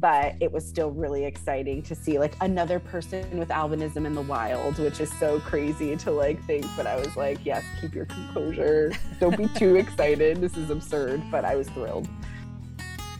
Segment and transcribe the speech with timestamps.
[0.00, 4.22] but it was still really exciting to see like another person with albinism in the
[4.22, 6.64] wild, which is so crazy to like think.
[6.76, 8.92] But I was like, yes, keep your composure.
[9.18, 10.38] Don't be too excited.
[10.38, 12.08] This is absurd, but I was thrilled.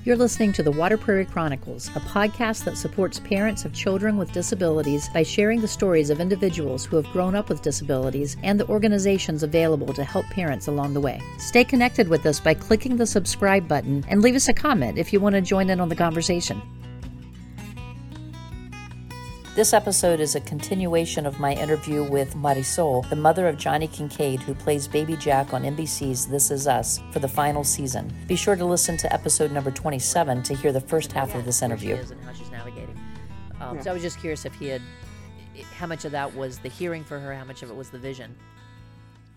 [0.05, 4.33] You're listening to the Water Prairie Chronicles, a podcast that supports parents of children with
[4.33, 8.69] disabilities by sharing the stories of individuals who have grown up with disabilities and the
[8.69, 11.21] organizations available to help parents along the way.
[11.39, 15.13] Stay connected with us by clicking the subscribe button and leave us a comment if
[15.13, 16.63] you want to join in on the conversation.
[19.59, 24.41] This episode is a continuation of my interview with Marisol, the mother of Johnny Kincaid,
[24.41, 28.17] who plays Baby Jack on NBC's This Is Us for the final season.
[28.29, 31.61] Be sure to listen to episode number 27 to hear the first half of this
[31.61, 31.97] interview.
[31.97, 32.97] and how she's navigating.
[33.61, 33.83] Um, yeah.
[33.83, 34.83] So I was just curious if he had,
[35.75, 37.99] how much of that was the hearing for her, how much of it was the
[37.99, 38.37] vision.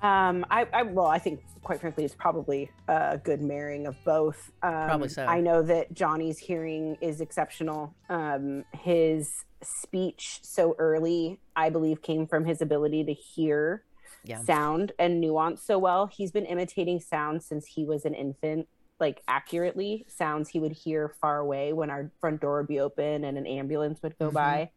[0.03, 4.51] Um, I, I, well, I think quite frankly, it's probably a good marrying of both.
[4.61, 5.25] Um, probably so.
[5.25, 7.95] I know that Johnny's hearing is exceptional.
[8.07, 13.83] Um, his speech so early, I believe, came from his ability to hear
[14.23, 14.41] yeah.
[14.43, 16.07] sound and nuance so well.
[16.07, 18.67] He's been imitating sound since he was an infant,
[18.99, 23.23] like accurately sounds he would hear far away when our front door would be open
[23.23, 24.35] and an ambulance would go mm-hmm.
[24.35, 24.69] by.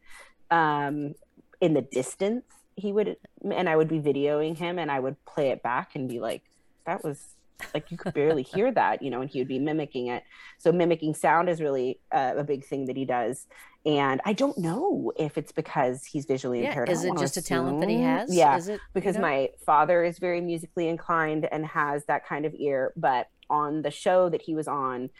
[0.50, 1.14] Um,
[1.60, 2.44] in the distance,
[2.76, 6.08] he would, and I would be videoing him and I would play it back and
[6.08, 6.42] be like,
[6.86, 7.34] that was
[7.72, 10.24] like you could barely hear that you know and he would be mimicking it
[10.58, 13.46] so mimicking sound is really uh, a big thing that he does
[13.86, 17.58] and i don't know if it's because he's visually yeah, impaired is it just assume.
[17.58, 19.28] a talent that he has yeah it, because you know?
[19.28, 23.90] my father is very musically inclined and has that kind of ear but on the
[23.90, 25.10] show that he was on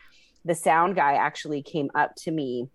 [0.45, 2.69] the sound guy actually came up to me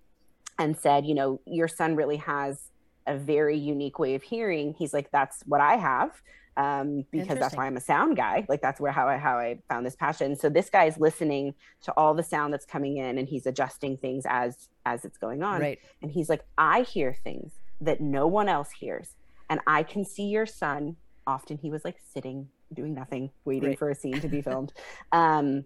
[0.60, 2.70] and said you know your son really has
[3.08, 6.22] a very unique way of hearing he's like that's what i have
[6.60, 8.46] um, because that's why I'm a sound guy.
[8.50, 10.36] Like that's where how I how I found this passion.
[10.36, 13.96] So this guy is listening to all the sound that's coming in, and he's adjusting
[13.96, 15.62] things as as it's going on.
[15.62, 15.80] Right.
[16.02, 19.16] And he's like, I hear things that no one else hears,
[19.50, 20.98] and I can see your son.
[21.26, 23.80] Often he was like sitting doing nothing, waiting right.
[23.80, 24.74] for a scene to be filmed.
[25.14, 25.64] um,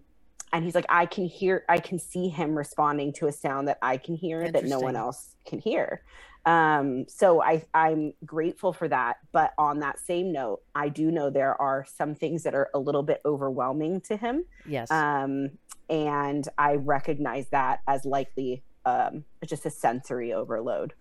[0.54, 3.78] and he's like, I can hear, I can see him responding to a sound that
[3.82, 6.02] I can hear that no one else can hear.
[6.46, 9.16] Um, so I, I'm grateful for that.
[9.32, 12.78] But on that same note, I do know there are some things that are a
[12.78, 14.44] little bit overwhelming to him.
[14.64, 14.92] Yes.
[14.92, 15.50] Um,
[15.90, 20.94] and I recognize that as likely um, just a sensory overload.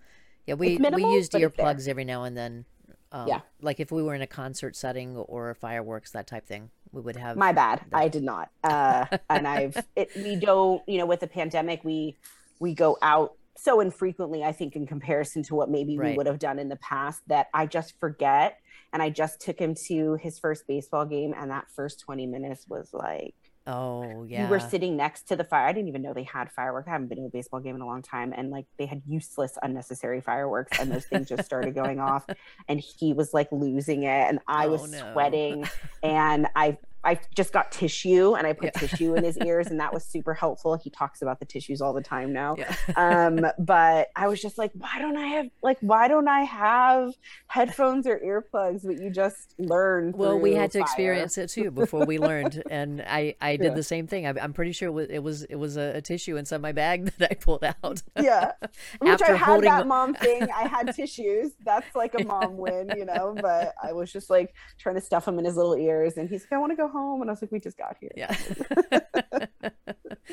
[0.48, 2.66] Yeah, we minimal, we used earplugs every now and then.
[3.12, 6.72] Um, yeah, like if we were in a concert setting or fireworks, that type thing,
[6.94, 7.36] we would have.
[7.36, 7.98] My bad, the...
[7.98, 8.50] I did not.
[8.64, 12.16] Uh, and I've it, we don't, you know, with the pandemic, we
[12.60, 16.12] we go out so infrequently, I think, in comparison to what maybe right.
[16.12, 18.60] we would have done in the past, that I just forget.
[18.92, 22.66] And I just took him to his first baseball game, and that first 20 minutes
[22.68, 23.34] was like,
[23.66, 24.44] Oh, yeah.
[24.44, 25.66] We were sitting next to the fire.
[25.66, 26.88] I didn't even know they had fireworks.
[26.88, 28.34] I haven't been to a baseball game in a long time.
[28.36, 32.26] And like they had useless, unnecessary fireworks, and those things just started going off.
[32.68, 34.30] And he was like losing it.
[34.30, 35.14] And I oh, was no.
[35.14, 35.66] sweating.
[36.02, 38.88] And I I just got tissue and I put yeah.
[38.88, 40.76] tissue in his ears and that was super helpful.
[40.76, 42.56] He talks about the tissues all the time now.
[42.58, 42.76] Yeah.
[42.96, 47.14] um, but I was just like, why don't I have like why don't I have
[47.48, 48.86] headphones or earplugs?
[48.86, 50.16] But you just learned.
[50.16, 50.84] Well, we had to fire.
[50.84, 53.74] experience it too before we learned, and I I did yeah.
[53.74, 54.26] the same thing.
[54.26, 57.32] I, am pretty sure it was it was a, a, tissue inside my bag that
[57.32, 58.02] I pulled out.
[58.20, 58.52] Yeah,
[59.00, 60.44] which I had that mom thing.
[60.44, 61.52] I had tissues.
[61.66, 63.36] That's like a mom win, you know.
[63.42, 66.44] But I was just like trying to stuff them in his little ears, and he's
[66.44, 67.22] like, I want to go home.
[67.22, 68.12] And I was like, we just got here.
[68.16, 68.36] Yeah.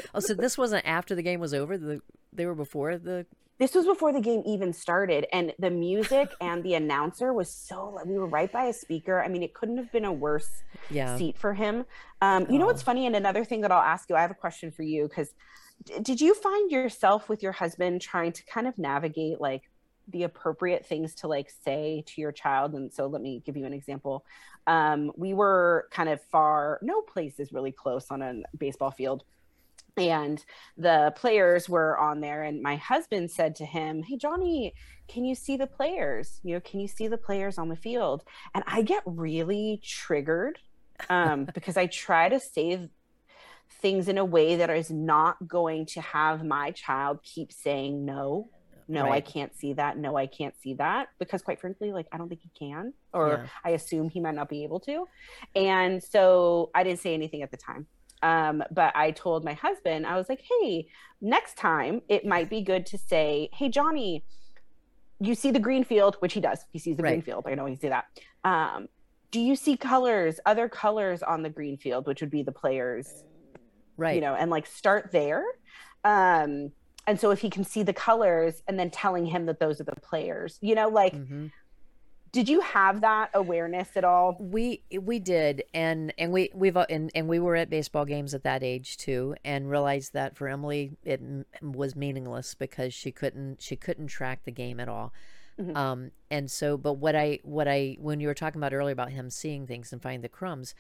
[0.15, 1.77] oh, so this wasn't after the game was over?
[1.77, 2.01] The,
[2.33, 3.27] they were before the.
[3.59, 5.27] This was before the game even started.
[5.33, 9.23] And the music and the announcer was so, we were right by a speaker.
[9.23, 11.17] I mean, it couldn't have been a worse yeah.
[11.19, 11.85] seat for him.
[12.23, 12.59] Um, you oh.
[12.59, 13.07] know what's funny?
[13.07, 15.35] And another thing that I'll ask you, I have a question for you because
[16.03, 19.70] did you find yourself with your husband trying to kind of navigate like
[20.11, 23.65] the appropriate things to like say to your child and so let me give you
[23.65, 24.25] an example.
[24.67, 29.25] Um, we were kind of far no place is really close on a baseball field
[29.97, 30.45] and
[30.77, 34.73] the players were on there and my husband said to him hey johnny
[35.11, 36.39] can you see the players?
[36.45, 38.23] You know can you see the players on the field?
[38.55, 40.59] And i get really triggered
[41.09, 42.89] um, because i try to save
[43.81, 48.49] things in a way that is not going to have my child keep saying no
[48.91, 49.13] no right.
[49.13, 49.97] i can't see that.
[49.97, 53.29] No i can't see that because quite frankly like i don't think he can or
[53.29, 53.47] yeah.
[53.65, 55.07] i assume he might not be able to.
[55.55, 57.87] And so i didn't say anything at the time.
[58.23, 60.89] Um, but i told my husband i was like hey
[61.23, 64.25] next time it might be good to say hey johnny
[65.21, 66.65] you see the green field which he does.
[66.73, 67.11] He sees the right.
[67.11, 67.45] green field.
[67.47, 68.07] I know he see that.
[68.43, 68.89] Um,
[69.31, 73.23] do you see colors other colors on the green field which would be the players
[73.97, 74.17] right.
[74.17, 75.45] you know and like start there?
[76.05, 76.73] Um
[77.11, 79.85] and so if he can see the colors and then telling him that those are
[79.85, 81.47] the players you know like mm-hmm.
[82.31, 86.87] did you have that awareness at all we we did and and we we've uh,
[86.89, 90.49] and, and we were at baseball games at that age too and realized that for
[90.49, 91.21] emily it
[91.61, 95.13] was meaningless because she couldn't she couldn't track the game at all
[95.61, 95.77] mm-hmm.
[95.77, 99.11] um and so but what i what i when you were talking about earlier about
[99.11, 100.77] him seeing things and finding the crumbs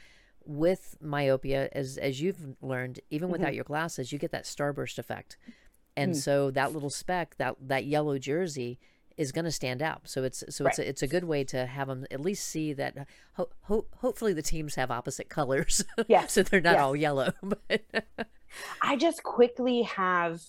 [0.46, 3.32] with myopia as as you've learned even mm-hmm.
[3.32, 5.36] without your glasses you get that starburst effect
[6.00, 6.16] and mm.
[6.16, 8.78] so that little speck that that yellow jersey
[9.16, 10.70] is going to stand out so it's so right.
[10.70, 13.86] it's a, it's a good way to have them at least see that ho- ho-
[13.98, 17.82] hopefully the teams have opposite colors yeah so they're not all yellow but
[18.82, 20.42] i just quickly have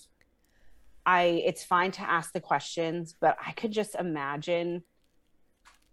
[1.04, 4.82] i it's fine to ask the questions but i could just imagine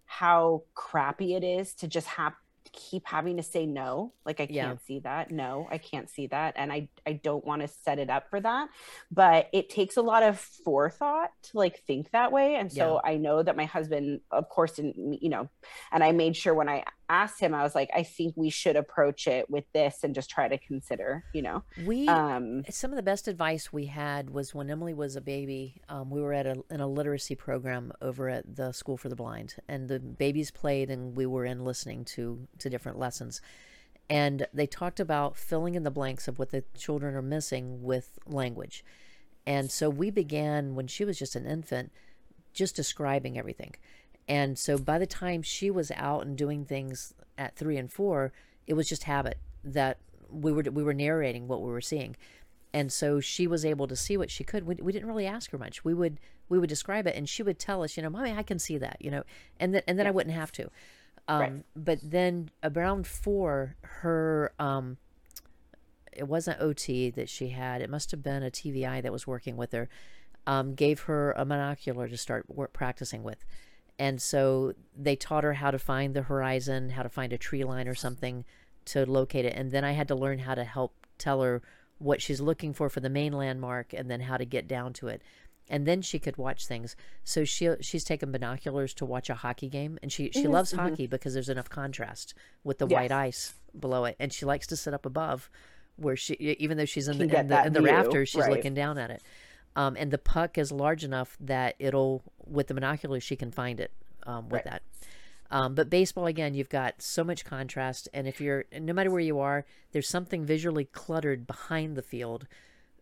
[0.06, 2.32] how crappy it is to just have
[2.72, 6.54] keep having to say no like i can't see that no i can't see that
[6.56, 8.68] and i i don't want to set it up for that
[9.10, 13.10] but it takes a lot of forethought to like think that way and so yeah.
[13.10, 15.48] i know that my husband of course didn't you know
[15.90, 18.76] and i made sure when i asked him i was like i think we should
[18.76, 21.62] approach it with this and just try to consider you know?
[21.84, 25.80] We um some of the best advice we had was when emily was a baby
[25.88, 29.16] um, we were at a, in a literacy program over at the school for the
[29.16, 33.40] blind and the babies played and we were in listening to to different lessons.
[34.08, 38.18] And they talked about filling in the blanks of what the children are missing with
[38.26, 38.84] language.
[39.46, 41.92] And so we began when she was just an infant
[42.52, 43.74] just describing everything
[44.30, 48.32] and so by the time she was out and doing things at three and four,
[48.64, 49.98] it was just habit that
[50.30, 52.16] we were we were narrating what we were seeing.
[52.72, 54.64] And so she was able to see what she could.
[54.64, 55.84] We, we didn't really ask her much.
[55.84, 58.44] We would we would describe it, and she would tell us, you know, mommy, I
[58.44, 59.24] can see that, you know,
[59.58, 60.10] and then and then yeah.
[60.10, 60.70] I wouldn't have to.
[61.26, 61.52] Um, right.
[61.74, 64.98] But then around four, her um,
[66.12, 67.82] it wasn't OT that she had.
[67.82, 69.88] It must have been a TVI that was working with her.
[70.46, 73.44] Um, gave her a monocular to start work, practicing with
[74.00, 77.64] and so they taught her how to find the horizon, how to find a tree
[77.64, 78.46] line or something
[78.86, 79.54] to locate it.
[79.54, 81.60] And then I had to learn how to help tell her
[81.98, 85.08] what she's looking for for the main landmark and then how to get down to
[85.08, 85.20] it.
[85.68, 86.96] And then she could watch things.
[87.24, 90.72] So she she's taken binoculars to watch a hockey game, and she she mm-hmm, loves
[90.72, 90.80] mm-hmm.
[90.80, 92.32] hockey because there's enough contrast
[92.64, 92.96] with the yes.
[92.96, 95.48] white ice below it, and she likes to sit up above,
[95.96, 98.50] where she even though she's in the in the, in the rafters, she's right.
[98.50, 99.22] looking down at it.
[99.76, 103.80] Um, and the puck is large enough that it'll, with the binoculars, she can find
[103.80, 103.92] it
[104.26, 104.72] um, with right.
[104.72, 104.82] that.
[105.50, 108.08] Um, but baseball, again, you've got so much contrast.
[108.12, 112.46] And if you're, no matter where you are, there's something visually cluttered behind the field.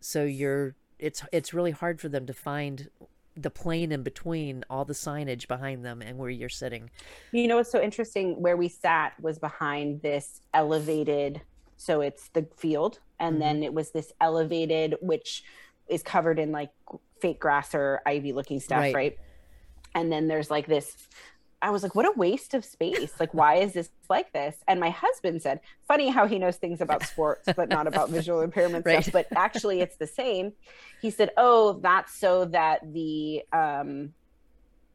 [0.01, 2.89] So you're, it's, it's really hard for them to find
[3.37, 6.91] the plane in between all the signage behind them and where you're sitting.
[7.33, 11.43] You know, what's so interesting where we sat was behind this elevated,
[11.77, 12.99] so it's the field.
[13.21, 13.41] And mm-hmm.
[13.41, 15.45] then it was this elevated, which
[15.89, 16.71] is covered in like
[17.21, 18.95] fake grass or ivy looking stuff, right.
[18.95, 19.19] right?
[19.95, 21.09] And then there's like this
[21.61, 23.19] I was like, what a waste of space.
[23.19, 24.57] Like, why is this like this?
[24.69, 28.43] And my husband said, funny how he knows things about sports, but not about visual
[28.43, 29.03] impairment right.
[29.03, 29.13] stuff.
[29.13, 30.53] But actually, it's the same.
[31.03, 34.15] He said, oh, that's so that the um,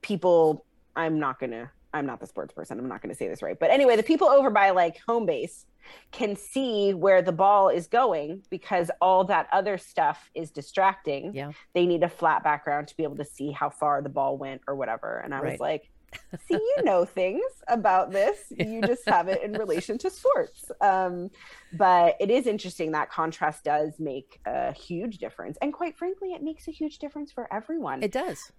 [0.02, 2.80] people, I'm not going to, I'm not the sports person.
[2.80, 3.60] I'm not going to say this right.
[3.60, 5.66] But anyway, the people over by like home base
[6.12, 11.34] can see where the ball is going because all that other stuff is distracting.
[11.34, 11.52] Yeah.
[11.74, 14.62] They need a flat background to be able to see how far the ball went
[14.68, 15.20] or whatever.
[15.20, 15.52] And I right.
[15.52, 15.90] was like,
[16.48, 18.52] see, you know things about this.
[18.64, 20.72] You just have it in relation to sports.
[20.82, 21.30] Um,
[21.74, 25.58] but it is interesting that contrast does make a huge difference.
[25.62, 28.02] And quite frankly, it makes a huge difference for everyone.
[28.02, 28.52] It does.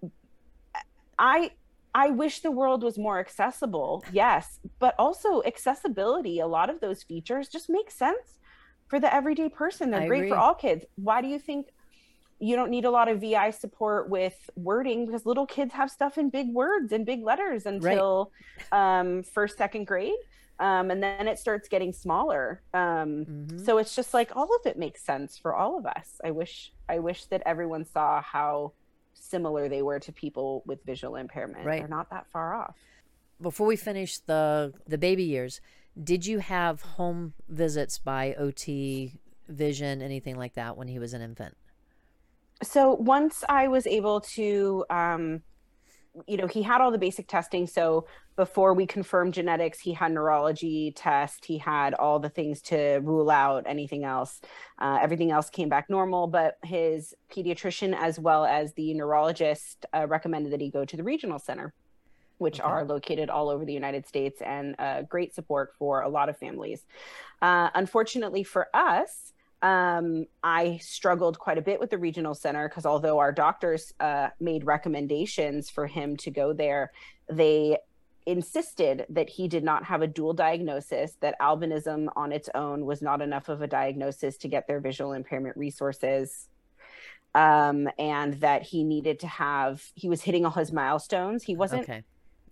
[1.17, 1.51] I
[1.95, 7.03] I wish the world was more accessible, yes, but also accessibility, a lot of those
[7.03, 8.37] features just make sense
[8.89, 9.91] for the everyday person.
[9.91, 10.29] They're I great agree.
[10.29, 10.83] for all kids.
[10.95, 11.67] Why do you think
[12.39, 16.17] you don't need a lot of VI support with wording because little kids have stuff
[16.17, 18.33] in big words and big letters until
[18.73, 18.99] right.
[18.99, 20.11] um, first, second grade.
[20.59, 22.61] Um, and then it starts getting smaller.
[22.73, 23.63] Um, mm-hmm.
[23.63, 26.19] So it's just like all of it makes sense for all of us.
[26.25, 28.73] I wish I wish that everyone saw how
[29.15, 31.65] similar they were to people with visual impairment.
[31.65, 31.79] Right.
[31.79, 32.75] They're not that far off.
[33.41, 35.61] Before we finish the the baby years,
[36.01, 41.21] did you have home visits by OT vision, anything like that when he was an
[41.21, 41.55] infant?
[42.63, 45.41] So once I was able to um,
[46.27, 47.67] you know, he had all the basic testing.
[47.67, 51.45] So before we confirmed genetics, he had neurology test.
[51.45, 54.41] He had all the things to rule out anything else.
[54.79, 60.05] Uh, everything else came back normal, but his pediatrician as well as the neurologist uh,
[60.07, 61.73] recommended that he go to the regional center,
[62.37, 62.69] which okay.
[62.69, 66.37] are located all over the United States and uh, great support for a lot of
[66.37, 66.85] families.
[67.41, 72.85] Uh, unfortunately for us, um, I struggled quite a bit with the regional center because
[72.85, 76.91] although our doctors uh, made recommendations for him to go there,
[77.29, 77.77] they
[78.25, 83.01] insisted that he did not have a dual diagnosis, that albinism on its own was
[83.01, 86.47] not enough of a diagnosis to get their visual impairment resources.
[87.33, 91.43] Um, and that he needed to have, he was hitting all his milestones.
[91.43, 92.03] He wasn't, okay.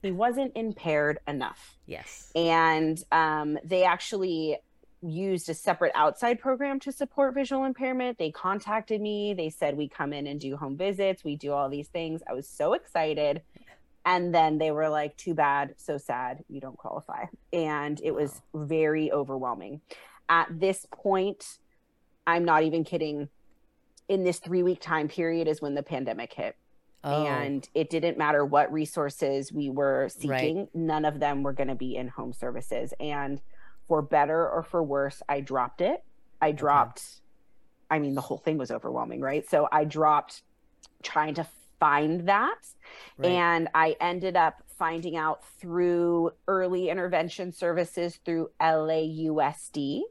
[0.01, 1.77] he wasn't impaired enough.
[1.85, 2.31] Yes.
[2.35, 4.57] And um, they actually
[5.03, 8.17] used a separate outside program to support visual impairment.
[8.17, 9.33] They contacted me.
[9.33, 11.23] They said, We come in and do home visits.
[11.23, 12.21] We do all these things.
[12.27, 13.41] I was so excited.
[14.05, 17.25] And then they were like, Too bad, so sad, you don't qualify.
[17.51, 19.81] And it was very overwhelming.
[20.29, 21.59] At this point,
[22.25, 23.29] I'm not even kidding.
[24.09, 26.55] In this three week time period is when the pandemic hit.
[27.05, 27.25] Oh.
[27.25, 30.75] And it didn't matter what resources we were seeking, right.
[30.75, 32.93] none of them were going to be in home services.
[32.99, 33.41] And
[33.87, 36.03] for better or for worse, I dropped it.
[36.41, 37.95] I dropped, okay.
[37.95, 39.47] I mean, the whole thing was overwhelming, right?
[39.49, 40.41] So I dropped
[41.03, 41.47] trying to
[41.79, 42.59] find that.
[43.17, 43.31] Right.
[43.31, 50.01] And I ended up finding out through early intervention services through LAUSD.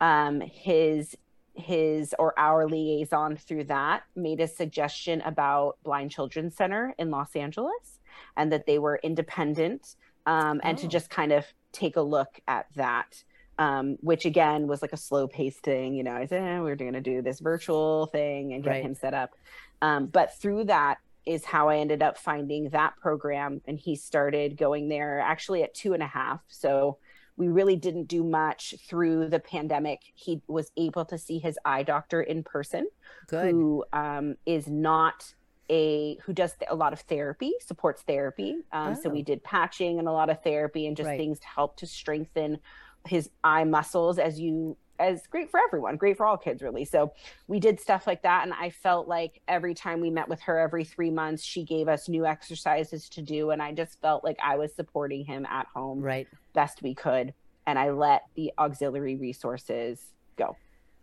[0.00, 1.16] Um, his
[1.54, 7.36] his or our liaison through that made a suggestion about Blind Children's Center in Los
[7.36, 8.00] Angeles
[8.36, 9.96] and that they were independent
[10.26, 10.82] um, and oh.
[10.82, 13.22] to just kind of take a look at that.
[13.58, 15.92] Um, which again was like a slow paced thing.
[15.92, 18.82] You know, I said, eh, we're going to do this virtual thing and get right.
[18.82, 19.34] him set up.
[19.82, 20.96] Um, but through that
[21.26, 23.60] is how I ended up finding that program.
[23.66, 26.40] And he started going there actually at two and a half.
[26.48, 26.96] So
[27.36, 30.00] we really didn't do much through the pandemic.
[30.14, 32.88] He was able to see his eye doctor in person,
[33.28, 33.50] Good.
[33.50, 35.34] who um, is not
[35.70, 38.56] a who does a lot of therapy, supports therapy.
[38.72, 39.00] Um, oh.
[39.02, 39.24] So we oh.
[39.24, 41.18] did patching and a lot of therapy and just right.
[41.18, 42.58] things to help to strengthen
[43.06, 46.84] his eye muscles as you as great for everyone, great for all kids, really.
[46.84, 47.12] So
[47.48, 48.44] we did stuff like that.
[48.44, 51.88] And I felt like every time we met with her every three months, she gave
[51.88, 53.50] us new exercises to do.
[53.50, 57.32] And I just felt like I was supporting him at home right best we could.
[57.66, 60.00] And I let the auxiliary resources
[60.36, 60.56] go.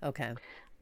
[0.04, 0.34] Okay.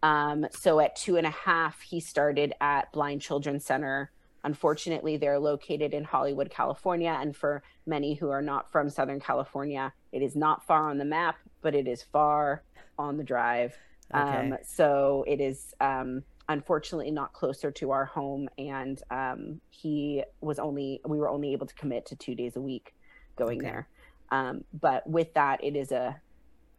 [0.05, 4.11] Um, so at two and a half, he started at Blind Children's Center.
[4.43, 7.17] Unfortunately, they're located in Hollywood, California.
[7.19, 11.05] And for many who are not from Southern California, it is not far on the
[11.05, 12.61] map, but it is far
[12.99, 13.75] on the drive.
[14.13, 14.21] Okay.
[14.21, 18.47] Um, so it is um, unfortunately not closer to our home.
[18.59, 22.61] And um, he was only, we were only able to commit to two days a
[22.61, 22.93] week
[23.35, 23.65] going okay.
[23.65, 23.87] there.
[24.29, 26.21] Um, but with that, it is a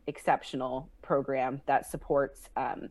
[0.06, 2.88] exceptional program that supports um,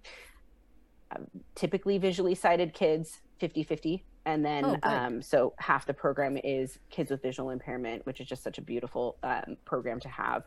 [1.12, 6.38] um, typically visually sighted kids 50 50 and then oh, um, so half the program
[6.43, 10.43] is kids with visual impairment which is just such a beautiful um, program to have.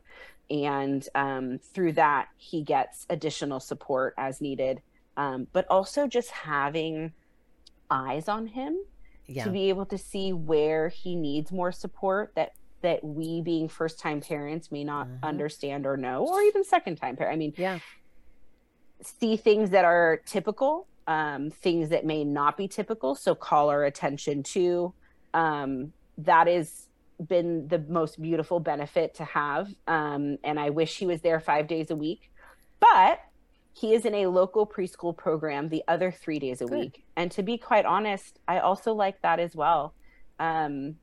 [0.51, 4.83] And um, through that he gets additional support as needed.
[5.17, 7.13] Um, but also just having
[7.91, 8.79] eyes on him
[9.27, 9.45] yeah.
[9.45, 13.99] to be able to see where he needs more support that that we being first
[13.99, 15.25] time parents may not mm-hmm.
[15.25, 17.79] understand or know or even second time parent i mean yeah
[19.03, 23.85] see things that are typical um, things that may not be typical so call our
[23.85, 24.93] attention to
[25.35, 26.89] um, that has
[27.27, 31.67] been the most beautiful benefit to have um, and i wish he was there five
[31.67, 32.31] days a week
[32.81, 33.21] but
[33.73, 36.79] he is in a local preschool program the other three days a Good.
[36.79, 39.95] week and to be quite honest i also like that as well
[40.39, 40.97] um,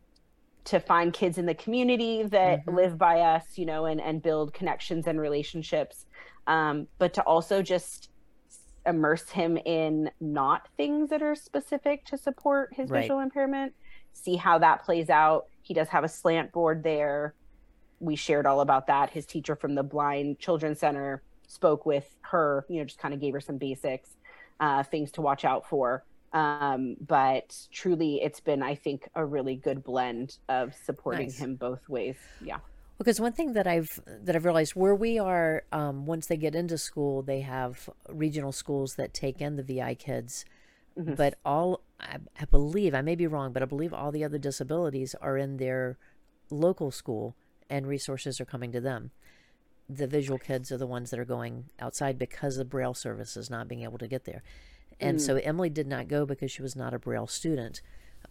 [0.66, 2.76] to find kids in the community that mm-hmm.
[2.76, 6.06] live by us, you know, and, and build connections and relationships.
[6.48, 8.10] Um, but to also just
[8.86, 13.02] immerse him in not things that are specific to support his right.
[13.02, 13.74] visual impairment,
[14.14, 15.48] see how that plays out.
[15.62, 17.34] He does have a slant board there.
[18.00, 19.10] We shared all about that.
[19.10, 23.20] His teacher from the Blind Children's Center spoke with her, you know, just kind of
[23.20, 24.10] gave her some basics,
[24.60, 26.04] uh, things to watch out for.
[26.36, 31.38] Um, but truly, it's been, I think, a really good blend of supporting nice.
[31.38, 32.18] him both ways.
[32.44, 32.58] Yeah.
[32.98, 36.54] Because one thing that I've that I've realized where we are, um, once they get
[36.54, 40.44] into school, they have regional schools that take in the VI kids,
[40.98, 41.14] mm-hmm.
[41.14, 44.38] but all I, I believe I may be wrong, but I believe all the other
[44.38, 45.98] disabilities are in their
[46.50, 47.36] local school,
[47.70, 49.12] and resources are coming to them
[49.88, 53.68] the visual kids are the ones that are going outside because of braille services not
[53.68, 54.42] being able to get there
[55.00, 55.22] and mm.
[55.22, 57.82] so Emily did not go because she was not a Braille student.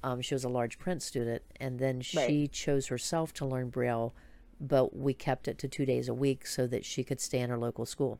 [0.02, 1.42] Um, she was a large print student.
[1.60, 2.52] And then she right.
[2.52, 4.14] chose herself to learn Braille,
[4.60, 7.50] but we kept it to two days a week so that she could stay in
[7.50, 8.18] her local school.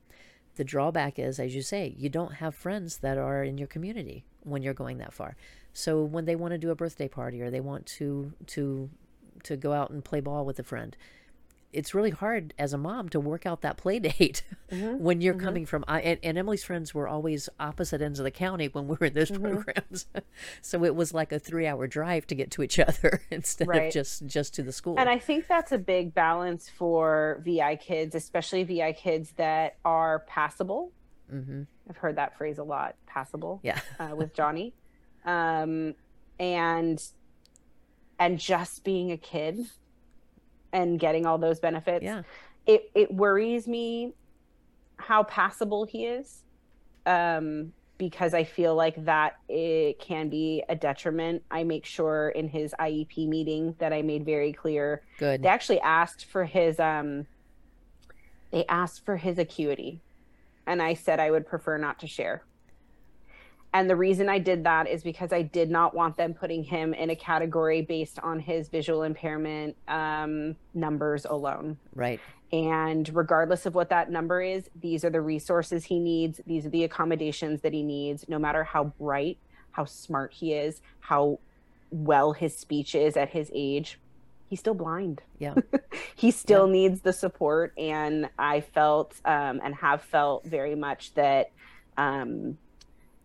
[0.57, 4.25] The drawback is, as you say, you don't have friends that are in your community
[4.43, 5.37] when you're going that far.
[5.73, 8.89] So when they want to do a birthday party or they want to to
[9.43, 10.97] to go out and play ball with a friend,
[11.75, 14.99] it's really hard as a mom to work out that play date mm-hmm.
[14.99, 15.45] when you're mm-hmm.
[15.45, 18.97] coming from and, and, emily's friends were always opposite ends of the county when we
[18.99, 19.43] were in those mm-hmm.
[19.57, 20.07] programs
[20.63, 23.87] so it was like a three hour drive to get to each other instead right.
[23.87, 27.77] of just just to the school and i think that's a big balance for vi
[27.77, 30.93] kids especially vi kids that are passable
[31.33, 31.63] mm-hmm.
[31.89, 34.75] i've heard that phrase a lot passable yeah uh, with johnny
[35.25, 35.95] um,
[36.39, 37.03] and
[38.19, 39.67] and just being a kid
[40.75, 42.05] and getting all those benefits.
[42.05, 42.23] Yeah.
[42.67, 44.13] It it worries me
[44.97, 46.43] how passable he is.
[47.07, 51.45] Um, because I feel like that it can be a detriment.
[51.51, 55.03] I make sure in his IEP meeting that I made very clear.
[55.19, 55.43] Good.
[55.43, 57.27] They actually asked for his um
[58.51, 60.01] they asked for his acuity
[60.67, 62.43] and I said I would prefer not to share.
[63.75, 66.95] And the reason I did that is because I did not want them putting him
[66.95, 71.77] in a category based on his visual impairment um, numbers alone.
[71.93, 72.21] Right.
[72.53, 76.41] And regardless of what that number is, these are the resources he needs.
[76.47, 79.39] These are the accommodations that he needs, no matter how bright,
[79.73, 81.41] how smart he is, how
[81.91, 83.99] well his speech is at his age.
[84.47, 85.21] He's still blind.
[85.41, 85.55] Yeah.
[86.15, 86.73] he still yeah.
[86.73, 87.73] needs the support.
[87.77, 91.51] And I felt um, and have felt very much that.
[91.97, 92.59] Um,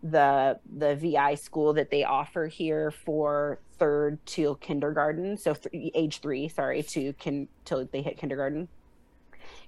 [0.04, 6.20] the the VI school that they offer here for third to kindergarten, so th- age
[6.20, 8.68] three, sorry, to kin till they hit kindergarten,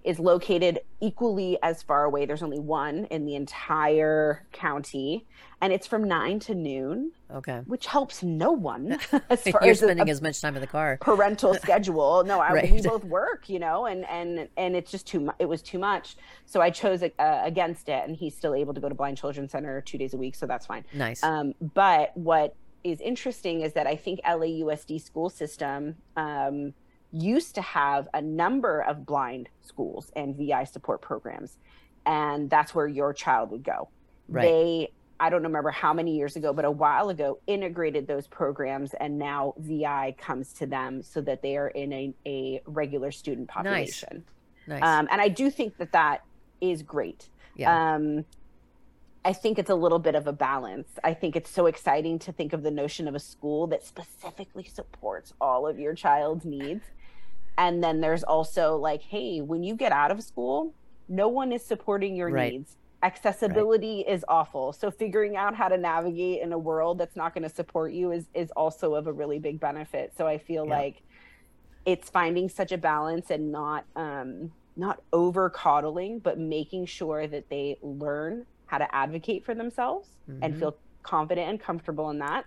[0.03, 2.25] is located equally as far away.
[2.25, 5.25] There's only one in the entire county,
[5.61, 7.11] and it's from nine to noon.
[7.33, 8.99] Okay, which helps no one.
[9.29, 10.97] As far You're as spending a, as much time in the car.
[10.99, 12.25] Parental schedule.
[12.25, 12.71] No, I, right.
[12.71, 15.31] we both work, you know, and and and it's just too.
[15.39, 17.09] It was too much, so I chose uh,
[17.43, 18.03] against it.
[18.05, 20.45] And he's still able to go to Blind Children's Center two days a week, so
[20.45, 20.83] that's fine.
[20.93, 21.23] Nice.
[21.23, 25.95] Um, but what is interesting is that I think LAUSD school system.
[26.17, 26.73] Um,
[27.11, 31.57] used to have a number of blind schools and VI support programs,
[32.05, 33.89] and that's where your child would go.
[34.27, 34.43] Right.
[34.43, 38.93] They, I don't remember how many years ago, but a while ago, integrated those programs,
[38.93, 43.49] and now VI comes to them so that they are in a, a regular student
[43.49, 44.23] population.
[44.67, 44.81] Nice.
[44.81, 44.83] nice.
[44.83, 46.23] Um, and I do think that that
[46.61, 47.27] is great.
[47.55, 47.95] Yeah.
[47.95, 48.25] Um,
[49.23, 50.89] I think it's a little bit of a balance.
[51.03, 54.63] I think it's so exciting to think of the notion of a school that specifically
[54.63, 56.83] supports all of your child's needs
[57.57, 60.73] and then there's also like hey when you get out of school
[61.07, 62.53] no one is supporting your right.
[62.53, 64.13] needs accessibility right.
[64.13, 67.53] is awful so figuring out how to navigate in a world that's not going to
[67.53, 70.77] support you is is also of a really big benefit so i feel yeah.
[70.77, 71.01] like
[71.85, 77.49] it's finding such a balance and not um not over coddling but making sure that
[77.49, 80.43] they learn how to advocate for themselves mm-hmm.
[80.43, 82.45] and feel confident and comfortable in that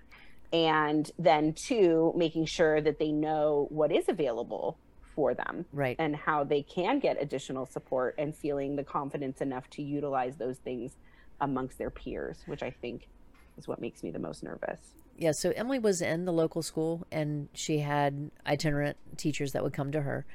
[0.53, 4.79] and then two making sure that they know what is available
[5.15, 5.97] for them right.
[5.99, 10.59] and how they can get additional support and feeling the confidence enough to utilize those
[10.59, 10.97] things
[11.41, 13.09] amongst their peers which i think
[13.57, 14.79] is what makes me the most nervous.
[15.17, 19.73] Yeah so emily was in the local school and she had itinerant teachers that would
[19.73, 20.27] come to her.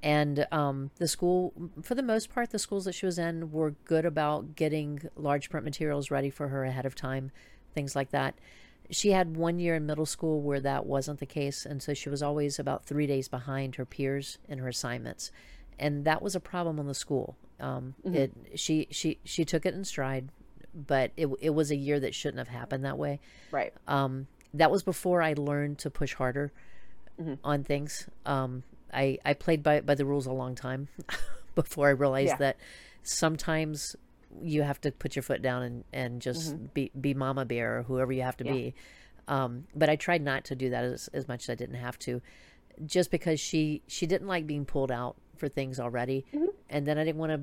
[0.00, 3.72] And um, the school for the most part the schools that she was in were
[3.84, 7.32] good about getting large print materials ready for her ahead of time
[7.74, 8.34] things like that
[8.90, 12.08] she had one year in middle school where that wasn't the case and so she
[12.08, 15.30] was always about three days behind her peers in her assignments
[15.78, 18.14] and that was a problem on the school um, mm-hmm.
[18.14, 20.28] it she she she took it in stride
[20.74, 23.20] but it, it was a year that shouldn't have happened that way
[23.50, 26.52] right um, that was before i learned to push harder
[27.20, 27.34] mm-hmm.
[27.44, 30.88] on things um, I, I played by, by the rules a long time
[31.54, 32.36] before i realized yeah.
[32.36, 32.56] that
[33.02, 33.96] sometimes
[34.42, 36.66] you have to put your foot down and, and just mm-hmm.
[36.74, 38.52] be, be mama bear or whoever you have to yeah.
[38.52, 38.74] be.
[39.26, 41.98] Um, but I tried not to do that as, as much as I didn't have
[42.00, 42.22] to,
[42.86, 46.24] just because she, she didn't like being pulled out for things already.
[46.34, 46.46] Mm-hmm.
[46.70, 47.40] And then I didn't want to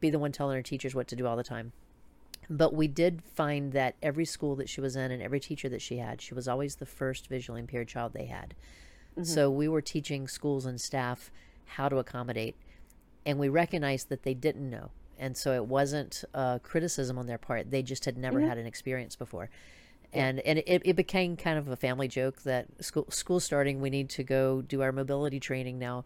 [0.00, 1.72] be the one telling her teachers what to do all the time.
[2.50, 5.82] But we did find that every school that she was in and every teacher that
[5.82, 8.54] she had, she was always the first visually impaired child they had.
[9.12, 9.24] Mm-hmm.
[9.24, 11.30] So we were teaching schools and staff
[11.66, 12.56] how to accommodate.
[13.26, 17.38] And we recognized that they didn't know and so it wasn't a criticism on their
[17.38, 17.70] part.
[17.70, 18.48] They just had never mm-hmm.
[18.48, 19.50] had an experience before.
[20.12, 23.90] And and it, it became kind of a family joke that school school starting we
[23.90, 26.04] need to go do our mobility training now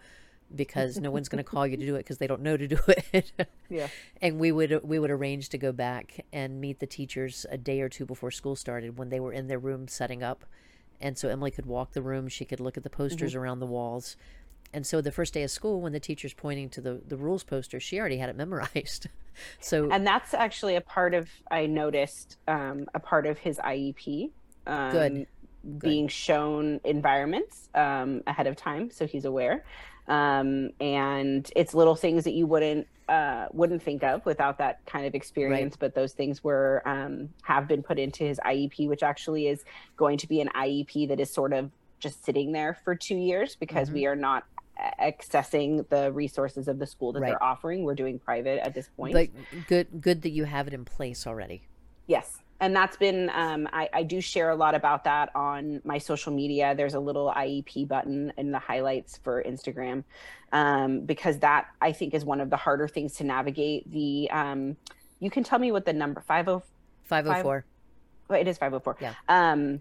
[0.54, 2.66] because no one's going to call you to do it because they don't know to
[2.66, 2.78] do
[3.12, 3.32] it.
[3.68, 3.88] yeah.
[4.20, 7.80] And we would we would arrange to go back and meet the teachers a day
[7.80, 10.44] or two before school started when they were in their room setting up.
[11.00, 13.40] And so Emily could walk the room, she could look at the posters mm-hmm.
[13.40, 14.16] around the walls,
[14.74, 17.44] and so the first day of school, when the teacher's pointing to the, the rules
[17.44, 19.08] poster, she already had it memorized.
[19.60, 24.30] so and that's actually a part of I noticed um, a part of his IEP.
[24.66, 25.26] Um, Good.
[25.78, 29.64] Being shown environments um, ahead of time, so he's aware.
[30.08, 35.06] um, and it's little things that you wouldn't uh, wouldn't think of without that kind
[35.06, 35.74] of experience.
[35.74, 35.80] Right.
[35.80, 39.64] But those things were um, have been put into his IEP, which actually is
[39.96, 43.54] going to be an IEP that is sort of just sitting there for two years
[43.54, 43.98] because mm-hmm.
[43.98, 44.44] we are not
[45.00, 47.30] accessing the resources of the school that right.
[47.30, 47.84] they're offering.
[47.84, 49.14] We're doing private at this point.
[49.14, 49.28] But
[49.68, 51.62] good, good that you have it in place already.
[52.06, 55.98] Yes, and that's been um, I, I, do share a lot about that on my
[55.98, 60.04] social media there's a little iep button in the highlights for instagram
[60.52, 64.76] um, because that i think is one of the harder things to navigate the um,
[65.18, 66.64] you can tell me what the number 50
[67.04, 67.64] 504
[68.28, 69.80] well, it is 504 yeah um,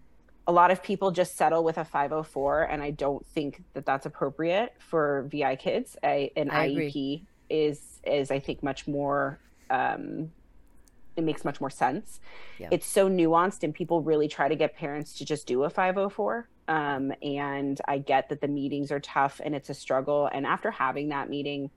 [0.51, 4.05] a lot of people just settle with a 504 and i don't think that that's
[4.05, 7.25] appropriate for vi kids a, an I iep agree.
[7.49, 10.31] is is i think much more um,
[11.15, 12.19] it makes much more sense.
[12.57, 12.69] Yeah.
[12.71, 16.47] It's so nuanced, and people really try to get parents to just do a 504.
[16.67, 20.29] Um, and I get that the meetings are tough and it's a struggle.
[20.31, 21.69] And after having that meeting,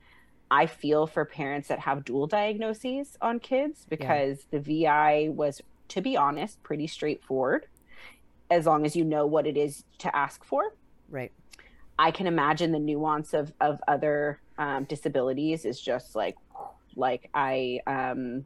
[0.50, 4.58] I feel for parents that have dual diagnoses on kids because yeah.
[4.58, 7.66] the VI was, to be honest, pretty straightforward
[8.54, 10.74] as long as you know what it is to ask for.
[11.10, 11.32] Right.
[11.98, 16.36] I can imagine the nuance of of other um, disabilities is just like
[16.96, 18.44] like I um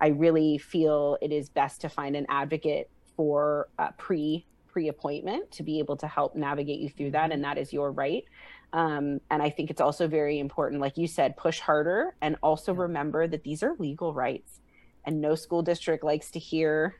[0.00, 5.52] I really feel it is best to find an advocate for uh, pre pre appointment
[5.52, 8.24] to be able to help navigate you through that, and that is your right.
[8.72, 12.74] Um, and I think it's also very important, like you said, push harder and also
[12.74, 12.80] yeah.
[12.80, 14.60] remember that these are legal rights.
[15.06, 16.96] And no school district likes to hear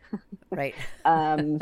[0.50, 1.60] right um,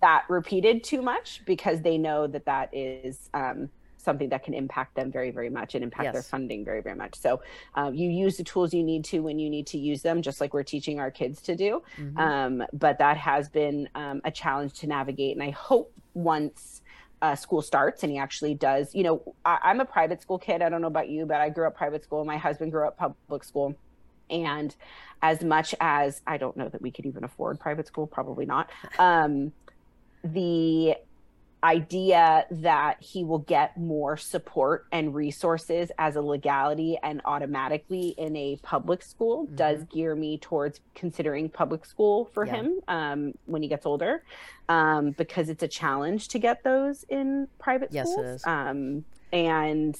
[0.00, 3.68] that repeated too much because they know that that is um,
[4.02, 6.12] something that can impact them very, very much and impact yes.
[6.12, 7.14] their funding very, very much.
[7.14, 7.42] So
[7.74, 10.40] um, you use the tools you need to when you need to use them, just
[10.40, 11.82] like we're teaching our kids to do.
[11.98, 12.18] Mm-hmm.
[12.18, 15.36] Um, but that has been um, a challenge to navigate.
[15.36, 16.82] And I hope once
[17.22, 20.60] uh, school starts and he actually does, you know, I, am a private school kid.
[20.60, 22.24] I don't know about you, but I grew up private school.
[22.24, 23.76] My husband grew up public school.
[24.32, 24.74] And
[25.20, 28.70] as much as I don't know that we could even afford private school, probably not.
[28.98, 29.52] Um,
[30.22, 30.96] the
[31.64, 38.34] idea that he will get more support and resources as a legality and automatically in
[38.36, 39.54] a public school mm-hmm.
[39.54, 42.54] does gear me towards considering public school for yeah.
[42.54, 44.24] him um, when he gets older
[44.68, 48.26] um, because it's a challenge to get those in private yes, schools.
[48.26, 48.46] It is.
[48.46, 49.96] Um, and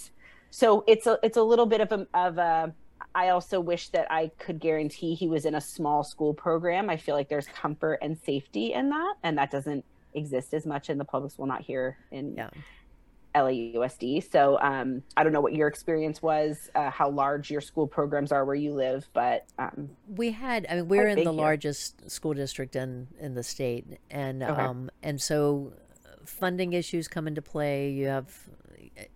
[0.51, 2.75] so it's a it's a little bit of a of a
[3.14, 6.90] I also wish that I could guarantee he was in a small school program.
[6.90, 10.90] I feel like there's comfort and safety in that, and that doesn't exist as much
[10.90, 12.51] in the public school, not here in yeah.
[13.35, 14.31] LAUSD.
[14.31, 18.33] So um, I don't know what your experience was, uh, how large your school programs
[18.33, 20.66] are where you live, but um, we had.
[20.68, 21.33] I mean, we're in the here.
[21.33, 24.61] largest school district in in the state, and okay.
[24.61, 25.72] um, and so
[26.25, 27.90] funding issues come into play.
[27.90, 28.48] You have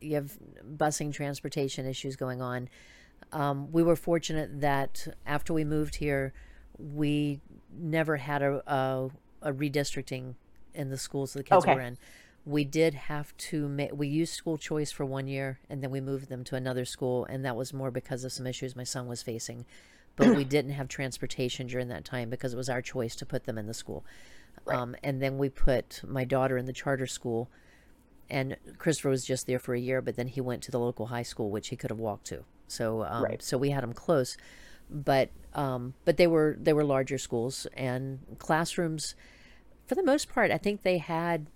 [0.00, 0.38] you have
[0.76, 2.68] busing transportation issues going on.
[3.36, 6.32] Um, we were fortunate that after we moved here,
[6.78, 9.10] we never had a, a,
[9.42, 10.36] a redistricting
[10.72, 11.74] in the schools the kids okay.
[11.74, 11.98] were in.
[12.46, 16.00] We did have to make, we used school choice for one year and then we
[16.00, 17.26] moved them to another school.
[17.26, 19.66] And that was more because of some issues my son was facing.
[20.16, 23.44] But we didn't have transportation during that time because it was our choice to put
[23.44, 24.02] them in the school.
[24.64, 24.78] Right.
[24.78, 27.50] Um, and then we put my daughter in the charter school.
[28.30, 31.06] And Christopher was just there for a year, but then he went to the local
[31.08, 32.44] high school, which he could have walked to.
[32.68, 33.42] So, um, right.
[33.42, 34.36] so we had them close,
[34.90, 39.14] but um, but they were they were larger schools and classrooms
[39.86, 41.46] for the most part, I think they had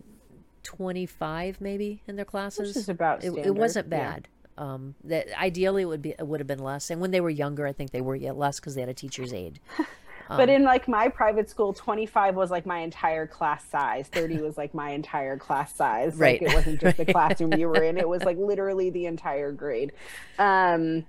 [0.62, 2.68] 25 maybe in their classes.
[2.68, 4.28] Which is about it, it, wasn't bad.
[4.56, 4.64] Yeah.
[4.64, 6.90] Um, that ideally it would be it would have been less.
[6.90, 8.94] And when they were younger, I think they were yet less because they had a
[8.94, 9.58] teacher's aide.
[10.30, 14.06] Um, but in like my private school, 25 was like my entire class size.
[14.08, 16.14] 30 was like my entire class size.
[16.16, 16.40] Right.
[16.40, 17.98] Like it wasn't just the classroom you were in.
[17.98, 19.92] It was like literally the entire grade.
[20.38, 21.04] Um,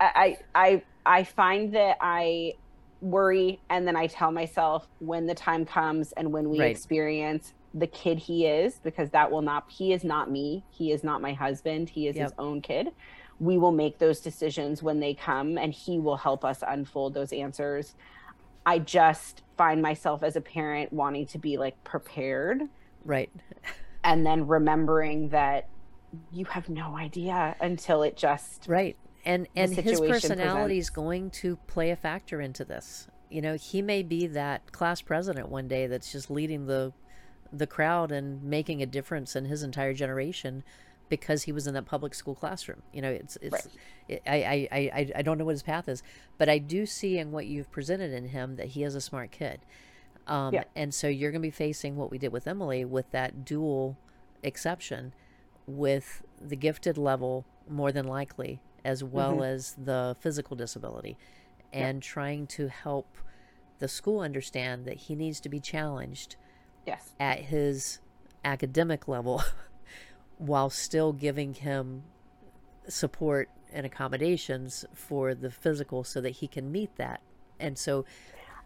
[0.00, 2.54] I, I, I find that I
[3.00, 6.70] worry and then I tell myself when the time comes and when we right.
[6.70, 11.02] experience the kid he is because that will not he is not me he is
[11.02, 12.26] not my husband he is yep.
[12.26, 12.88] his own kid
[13.40, 17.32] we will make those decisions when they come and he will help us unfold those
[17.32, 17.96] answers
[18.66, 22.62] i just find myself as a parent wanting to be like prepared.
[23.04, 23.30] Right.
[24.04, 25.68] And then remembering that
[26.32, 28.96] you have no idea until it just right.
[29.24, 33.06] And and his personality is going to play a factor into this.
[33.30, 36.92] You know he may be that class president one day that's just leading the
[37.52, 40.64] the crowd and making a difference in his entire generation
[41.12, 43.66] because he was in that public school classroom you know it's it's right.
[44.08, 46.02] it, I, I i i don't know what his path is
[46.38, 49.30] but i do see in what you've presented in him that he is a smart
[49.30, 49.60] kid
[50.26, 50.64] um yeah.
[50.74, 53.98] and so you're going to be facing what we did with emily with that dual
[54.42, 55.12] exception
[55.66, 59.44] with the gifted level more than likely, as well mm-hmm.
[59.44, 61.16] as the physical disability,
[61.72, 62.02] and yep.
[62.02, 63.16] trying to help
[63.78, 66.36] the school understand that he needs to be challenged
[66.86, 67.12] yes.
[67.18, 68.00] at his
[68.44, 69.42] academic level
[70.38, 72.02] while still giving him
[72.88, 77.20] support and accommodations for the physical so that he can meet that.
[77.58, 78.04] And so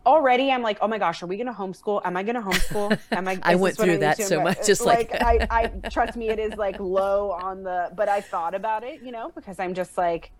[0.06, 2.00] already I'm like, oh my gosh, are we going to homeschool?
[2.04, 2.98] Am I going to homeschool?
[3.10, 3.38] Am I?
[3.42, 4.66] I went through that so much.
[4.66, 8.20] Just like, like I, I trust me, it is like low on the, but I
[8.20, 10.32] thought about it, you know, because I'm just like,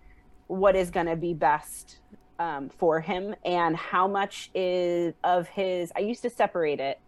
[0.47, 1.99] what is going to be best
[2.39, 7.01] um, for him and how much is of his, I used to separate it.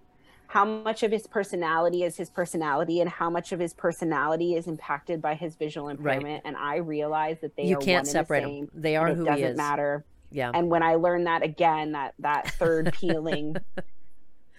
[0.49, 4.67] How much of his personality is his personality, and how much of his personality is
[4.67, 6.25] impacted by his visual impairment?
[6.25, 6.43] Right.
[6.45, 8.71] And I realize that they you are can't separate the them.
[8.75, 9.23] They are who he is.
[9.23, 9.57] it doesn't he is.
[9.57, 10.51] matter yeah.
[10.53, 13.57] And when I learned that again, that that third peeling,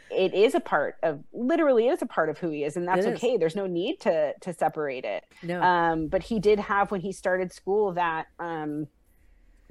[0.10, 3.06] it is a part of literally is a part of who he is, and that's
[3.06, 3.38] okay.
[3.38, 5.26] There's no need to to separate it.
[5.44, 5.62] No.
[5.62, 8.88] Um, but he did have when he started school that um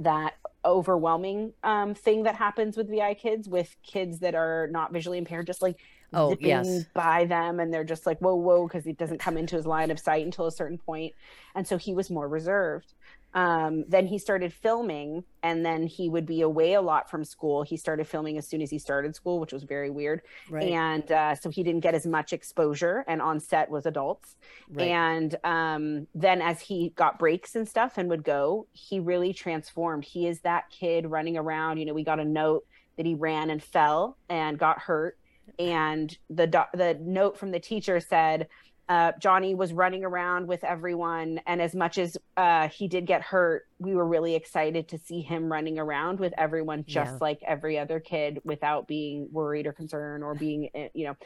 [0.00, 5.18] that overwhelming um thing that happens with VI kids with kids that are not visually
[5.18, 5.78] impaired, just like
[6.14, 6.84] oh yes.
[6.94, 9.90] by them and they're just like whoa whoa because he doesn't come into his line
[9.90, 11.14] of sight until a certain point
[11.54, 12.94] and so he was more reserved.
[13.34, 17.62] Um, then he started filming and then he would be away a lot from school.
[17.62, 20.70] He started filming as soon as he started school which was very weird right.
[20.70, 24.36] and uh, so he didn't get as much exposure and on set was adults.
[24.70, 24.88] Right.
[24.88, 30.04] and um, then as he got breaks and stuff and would go he really transformed.
[30.04, 32.64] He is that kid running around you know we got a note
[32.96, 35.18] that he ran and fell and got hurt
[35.58, 38.48] and the do- the note from the teacher said
[38.88, 43.20] uh, Johnny was running around with everyone, and as much as uh, he did get
[43.20, 47.18] hurt, we were really excited to see him running around with everyone, just yeah.
[47.20, 51.16] like every other kid, without being worried or concerned or being, eh, you know,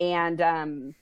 [0.00, 0.94] and um,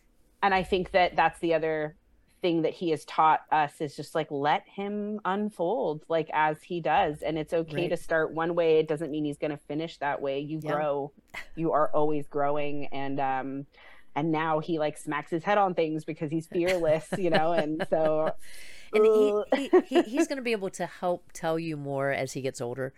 [0.43, 1.97] and I think that that's the other
[2.43, 6.81] thing that he has taught us is just like let him unfold like as he
[6.81, 7.23] does.
[7.23, 7.91] And it's okay right.
[7.91, 8.79] to start one way.
[8.79, 10.41] It doesn't mean he's going to finish that way.
[10.41, 10.73] You yeah.
[10.73, 11.13] grow.
[11.57, 12.87] You are always growing.
[12.87, 13.67] And um
[14.15, 17.53] and now he like smacks his head on things because he's fearless you know?
[17.53, 18.33] And so
[18.93, 22.33] and he, he, he, he's going to be able to help tell you more as
[22.33, 22.93] he gets older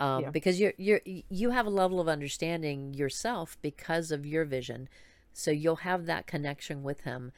[0.00, 0.30] um, yeah.
[0.30, 4.88] because you're you're you have a level of understanding yourself because of your vision.
[5.32, 7.32] So you'll have that connection with him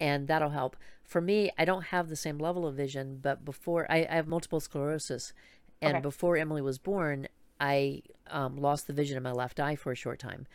[0.00, 3.86] and that'll help for me i don't have the same level of vision but before
[3.90, 5.32] i, I have multiple sclerosis
[5.80, 6.02] and okay.
[6.02, 7.28] before emily was born
[7.60, 10.46] i um, lost the vision in my left eye for a short time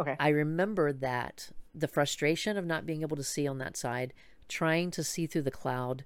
[0.00, 4.12] okay i remember that the frustration of not being able to see on that side,
[4.48, 6.04] trying to see through the cloud,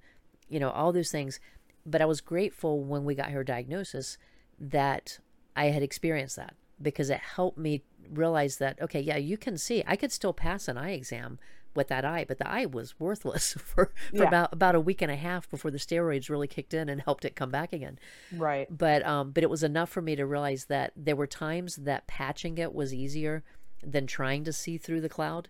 [0.48, 1.40] you know, all those things.
[1.86, 4.18] But I was grateful when we got her diagnosis
[4.58, 5.18] that
[5.56, 9.82] I had experienced that because it helped me realize that, okay, yeah, you can see.
[9.86, 11.38] I could still pass an eye exam
[11.74, 14.24] with that eye, but the eye was worthless for, for yeah.
[14.24, 17.24] about about a week and a half before the steroids really kicked in and helped
[17.24, 17.98] it come back again.
[18.32, 18.66] Right.
[18.70, 22.06] But um, but it was enough for me to realize that there were times that
[22.06, 23.42] patching it was easier
[23.82, 25.48] than trying to see through the cloud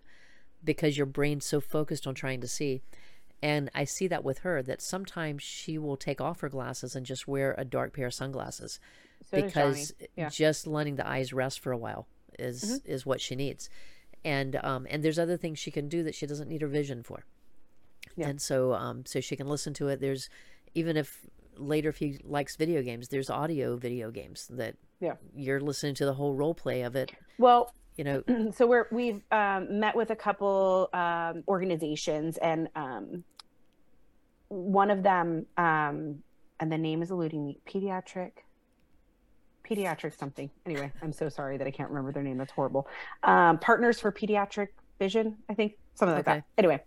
[0.63, 2.81] because your brain's so focused on trying to see.
[3.41, 7.05] And I see that with her that sometimes she will take off her glasses and
[7.05, 8.79] just wear a dark pair of sunglasses
[9.29, 10.29] so because yeah.
[10.29, 12.07] just letting the eyes rest for a while
[12.39, 12.91] is mm-hmm.
[12.91, 13.69] is what she needs.
[14.25, 17.03] And um and there's other things she can do that she doesn't need her vision
[17.03, 17.23] for.
[18.17, 18.27] Yeah.
[18.27, 20.01] And so um so she can listen to it.
[20.01, 20.29] There's
[20.73, 25.13] even if later if he likes video games, there's audio video games that yeah.
[25.33, 27.13] you're listening to the whole role play of it.
[27.37, 33.23] Well, you know so we're we've um, met with a couple um, organizations and um,
[34.49, 36.21] one of them um,
[36.59, 38.31] and the name is eluding me pediatric
[39.65, 42.87] pediatric something anyway i'm so sorry that i can't remember their name that's horrible
[43.23, 46.37] um, partners for pediatric vision i think something like okay.
[46.37, 46.79] that anyway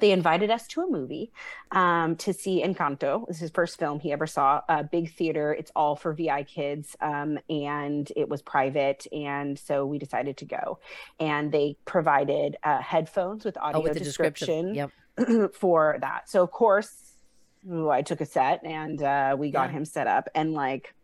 [0.00, 1.32] they invited us to a movie
[1.72, 3.26] um, to see Encanto.
[3.26, 4.60] This is his first film he ever saw.
[4.68, 5.52] A big theater.
[5.52, 10.44] It's all for VI kids, um, and it was private, and so we decided to
[10.44, 10.78] go.
[11.18, 14.90] And they provided uh, headphones with audio oh, with description yep.
[15.54, 16.28] for that.
[16.28, 17.14] So of course,
[17.90, 19.78] I took a set and uh, we got yeah.
[19.78, 20.94] him set up, and like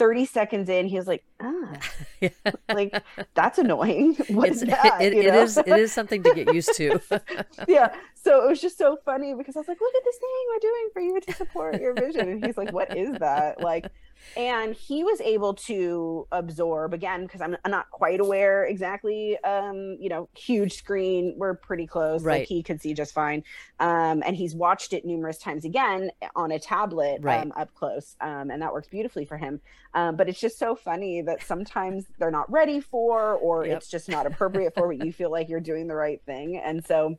[0.00, 1.78] 30 seconds in, he was like, ah,
[2.72, 3.02] like
[3.34, 4.14] that's annoying.
[4.28, 5.02] What's it's, that?
[5.02, 6.98] It, it is, it is something to get used to.
[7.68, 7.94] yeah.
[8.14, 10.58] So it was just so funny because I was like, look at this thing we're
[10.58, 12.30] doing for you to support your vision.
[12.30, 13.60] And he's like, what is that?
[13.60, 13.92] Like,
[14.36, 19.96] and he was able to absorb again because I'm, I'm, not quite aware exactly um
[20.00, 22.40] you know huge screen we're pretty close right.
[22.40, 23.44] like he could see just fine
[23.78, 27.42] um and he's watched it numerous times again on a tablet right.
[27.42, 29.60] um, up close um and that works beautifully for him
[29.94, 33.76] um but it's just so funny that sometimes they're not ready for or yep.
[33.76, 36.84] it's just not appropriate for what you feel like you're doing the right thing and
[36.84, 37.16] so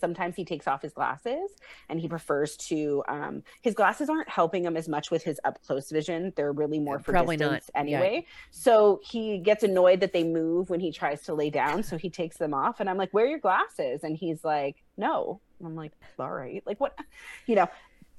[0.00, 1.50] sometimes he takes off his glasses
[1.88, 5.62] and he prefers to um his glasses aren't helping him as much with his up
[5.64, 6.32] close vision.
[6.36, 7.80] They're really more for Probably distance not.
[7.80, 8.24] anyway.
[8.24, 8.32] Yeah.
[8.50, 12.10] so he gets annoyed that they move when he tries to lay down so he
[12.10, 14.02] takes them off and i'm like where are your glasses.
[14.02, 15.40] And he's like no.
[15.64, 16.62] I'm like all right.
[16.66, 16.98] Like what?
[17.46, 17.68] You know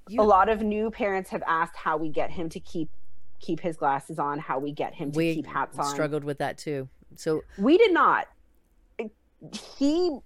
[0.10, 0.22] you...
[0.22, 2.90] a lot of new parents have asked how we get him to keep
[3.40, 5.86] keep his glasses on how we get him to we keep hats on.
[5.86, 6.88] struggled with that too.
[7.16, 8.28] So we did not.
[9.78, 10.20] He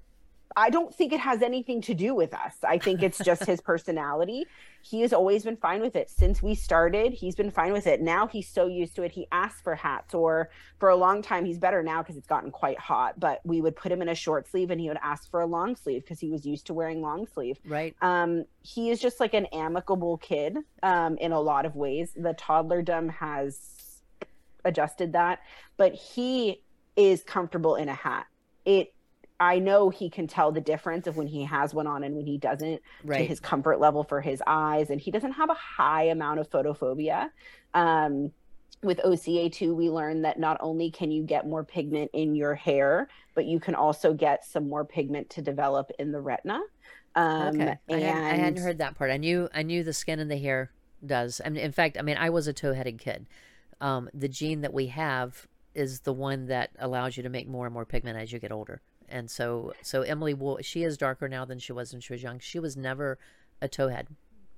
[0.58, 2.56] I don't think it has anything to do with us.
[2.64, 4.46] I think it's just his personality.
[4.82, 6.10] He has always been fine with it.
[6.10, 8.02] Since we started, he's been fine with it.
[8.02, 9.12] Now he's so used to it.
[9.12, 12.52] He asks for hats, or for a long time, he's better now because it's gotten
[12.52, 13.20] quite hot.
[13.20, 15.46] But we would put him in a short sleeve and he would ask for a
[15.46, 17.58] long sleeve because he was used to wearing long sleeve.
[17.66, 17.94] Right.
[18.02, 22.12] Um, he is just like an amicable kid um, in a lot of ways.
[22.16, 24.02] The toddlerdom has
[24.64, 25.40] adjusted that,
[25.76, 26.62] but he
[26.96, 28.26] is comfortable in a hat.
[28.64, 28.95] It
[29.46, 32.26] I know he can tell the difference of when he has one on and when
[32.26, 33.20] he doesn't right.
[33.20, 34.90] to his comfort level for his eyes.
[34.90, 37.30] And he doesn't have a high amount of photophobia.
[37.76, 38.32] Um,
[38.82, 43.08] with OCA2, we learned that not only can you get more pigment in your hair,
[43.36, 46.62] but you can also get some more pigment to develop in the retina.
[47.16, 47.96] Um, okay, and...
[47.96, 49.12] I, hadn't, I hadn't heard that part.
[49.12, 50.72] I knew I knew the skin and the hair
[51.06, 51.40] does.
[51.46, 53.28] I mean, in fact, I mean, I was a toe-headed kid.
[53.80, 57.66] Um, the gene that we have is the one that allows you to make more
[57.66, 61.28] and more pigment as you get older and so so Emily will she is darker
[61.28, 62.40] now than she was when she was young.
[62.40, 63.18] She was never
[63.62, 64.08] a towhead.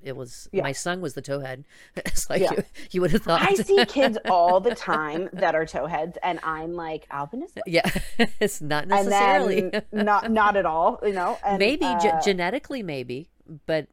[0.03, 0.63] It was yeah.
[0.63, 1.63] my son was the towhead.
[1.95, 2.51] It's like yeah.
[2.51, 3.41] you, you, would have thought.
[3.41, 7.59] I see kids all the time that are towheads, and I'm like albinism.
[7.65, 7.89] Yeah,
[8.39, 10.99] it's not necessarily not not at all.
[11.03, 13.29] You know, and, maybe uh, ge- genetically, maybe,
[13.65, 13.87] but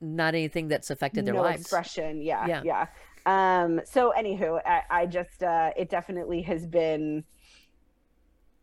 [0.00, 1.62] not anything that's affected their no lives.
[1.62, 2.62] Expression, yeah, yeah.
[2.64, 2.86] yeah.
[3.26, 3.80] Um.
[3.84, 7.24] So, anywho, I, I just uh, it definitely has been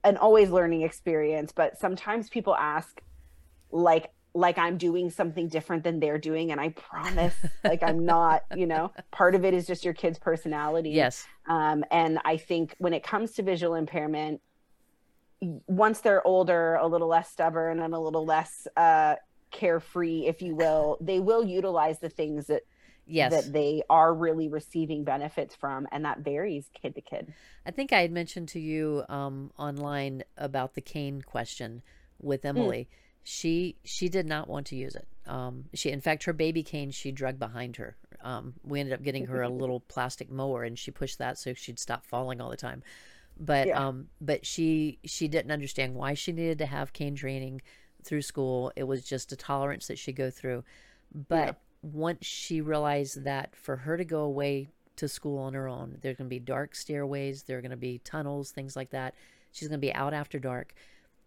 [0.04, 3.02] an always learning experience but sometimes people ask
[3.72, 8.44] like like i'm doing something different than they're doing and i promise like i'm not
[8.56, 10.92] you know part of it is just your kid's personality.
[10.92, 11.26] Yes.
[11.48, 14.42] Um, and i think when it comes to visual impairment
[15.68, 19.16] once they're older a little less stubborn and a little less uh,
[19.50, 22.62] carefree if you will they will utilize the things that
[23.12, 23.32] yes.
[23.32, 27.34] that they are really receiving benefits from and that varies kid to kid
[27.66, 31.82] i think i had mentioned to you um, online about the cane question
[32.20, 32.50] with hmm.
[32.50, 32.96] emily mm.
[33.24, 36.92] she she did not want to use it um, she in fact her baby cane
[36.92, 40.78] she drug behind her um, we ended up getting her a little plastic mower and
[40.78, 42.82] she pushed that so she'd stop falling all the time
[43.40, 43.88] but yeah.
[43.88, 47.62] um but she she didn't understand why she needed to have cane training
[48.04, 50.64] through school it was just a tolerance that she'd go through
[51.14, 55.68] but yeah once she realized that for her to go away to school on her
[55.68, 58.92] own, there's going to be dark stairways, there are going to be tunnels, things like
[58.92, 59.16] that.
[59.52, 60.74] She's going to be out after dark.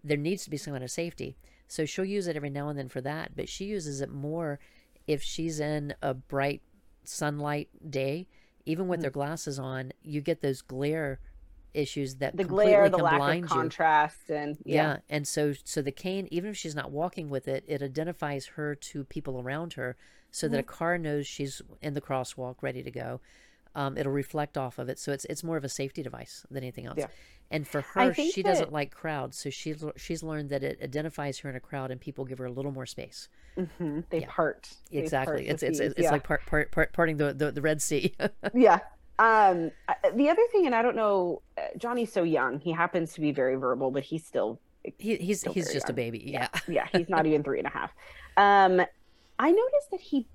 [0.03, 1.37] There needs to be some kind of safety.
[1.67, 4.61] So she'll use it every now and then for that, but she uses it more
[5.07, 6.63] if she's in a bright
[7.05, 8.27] sunlight day.
[8.67, 9.03] Even with mm-hmm.
[9.03, 11.21] their glasses on, you get those glare
[11.75, 14.35] issues that the glare, the lack of contrast, you.
[14.37, 14.75] and yeah.
[14.75, 14.97] yeah.
[15.11, 18.75] and so so the cane, even if she's not walking with it, it identifies her
[18.75, 19.97] to people around her,
[20.35, 20.75] so that a mm-hmm.
[20.75, 23.21] car knows she's in the crosswalk, ready to go.
[23.77, 26.63] Um, it'll reflect off of it, so it's it's more of a safety device than
[26.63, 26.99] anything else.
[26.99, 27.07] Yeah.
[27.51, 28.49] And for her, she that...
[28.49, 32.01] doesn't like crowds, so she's she's learned that it identifies her in a crowd, and
[32.01, 33.29] people give her a little more space.
[33.57, 34.01] Mm-hmm.
[34.11, 34.27] They yeah.
[34.29, 35.43] part exactly.
[35.43, 36.11] They part it's it's it's, yeah.
[36.11, 38.15] like part, part, part, parting the, the, the Red Sea.
[38.55, 38.81] yeah,
[39.19, 39.71] um,
[40.15, 42.59] the other thing, and I don't know, uh, Johnny's so young.
[42.59, 44.61] He happens to be very verbal, but he's still
[44.99, 45.93] he, he's still he's just young.
[45.93, 46.23] a baby.
[46.27, 47.93] Yeah, yeah, yeah he's not even three and a half.
[48.37, 48.85] Um,
[49.39, 50.27] I noticed that he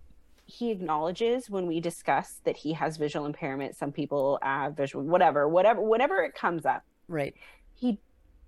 [0.46, 3.76] he acknowledges when we discuss that he has visual impairment.
[3.76, 6.84] Some people have visual, whatever, whatever, whatever it comes up.
[7.08, 7.36] Right.
[7.76, 8.00] He,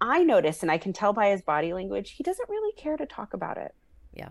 [0.02, 3.06] I notice, and I can tell by his body language, he doesn't really care to
[3.06, 3.76] talk about it.
[4.16, 4.30] Yeah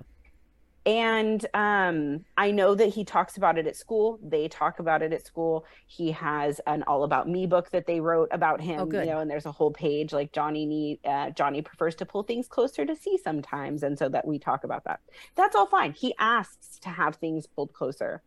[0.87, 4.19] and um, I know that he talks about it at school.
[4.23, 5.67] They talk about it at school.
[5.87, 8.81] He has an all about me book that they wrote about him.
[8.81, 12.07] Oh, you know, and there's a whole page like Johnny need uh, Johnny prefers to
[12.07, 15.01] pull things closer to see sometimes, and so that we talk about that.
[15.35, 15.93] That's all fine.
[15.93, 18.23] He asks to have things pulled closer.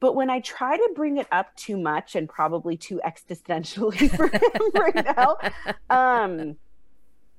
[0.00, 4.26] But when I try to bring it up too much and probably too existentially for
[4.26, 5.36] him right now,
[5.90, 6.56] um,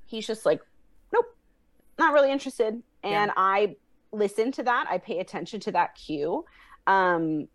[0.05, 0.61] he's just like,
[1.11, 1.25] nope,
[1.99, 2.81] not really interested.
[3.03, 3.33] And yeah.
[3.35, 3.75] I
[4.13, 4.87] listen to that.
[4.89, 6.45] I pay attention to that cue.
[6.87, 7.47] Um,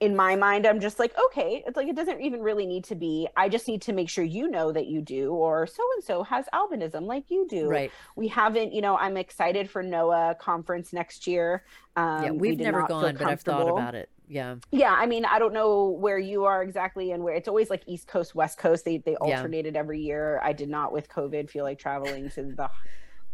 [0.00, 2.94] in my mind, I'm just like, okay, it's like it doesn't even really need to
[2.94, 3.28] be.
[3.36, 6.22] I just need to make sure you know that you do, or so and so
[6.24, 7.68] has albinism like you do.
[7.68, 7.92] Right.
[8.16, 11.64] We haven't, you know, I'm excited for NOAH conference next year.
[11.96, 14.10] Um, yeah, we've we never gone, but I've thought about it.
[14.28, 14.56] Yeah.
[14.72, 14.92] Yeah.
[14.92, 18.08] I mean, I don't know where you are exactly and where it's always like East
[18.08, 18.84] Coast, West Coast.
[18.84, 19.80] They they alternated yeah.
[19.80, 20.40] every year.
[20.42, 22.70] I did not with COVID feel like traveling to the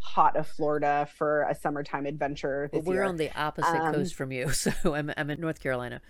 [0.01, 2.69] hot of Florida for a summertime adventure.
[2.73, 3.05] Well, we're year.
[3.05, 6.01] on the opposite um, coast from you, so I'm I'm in North Carolina.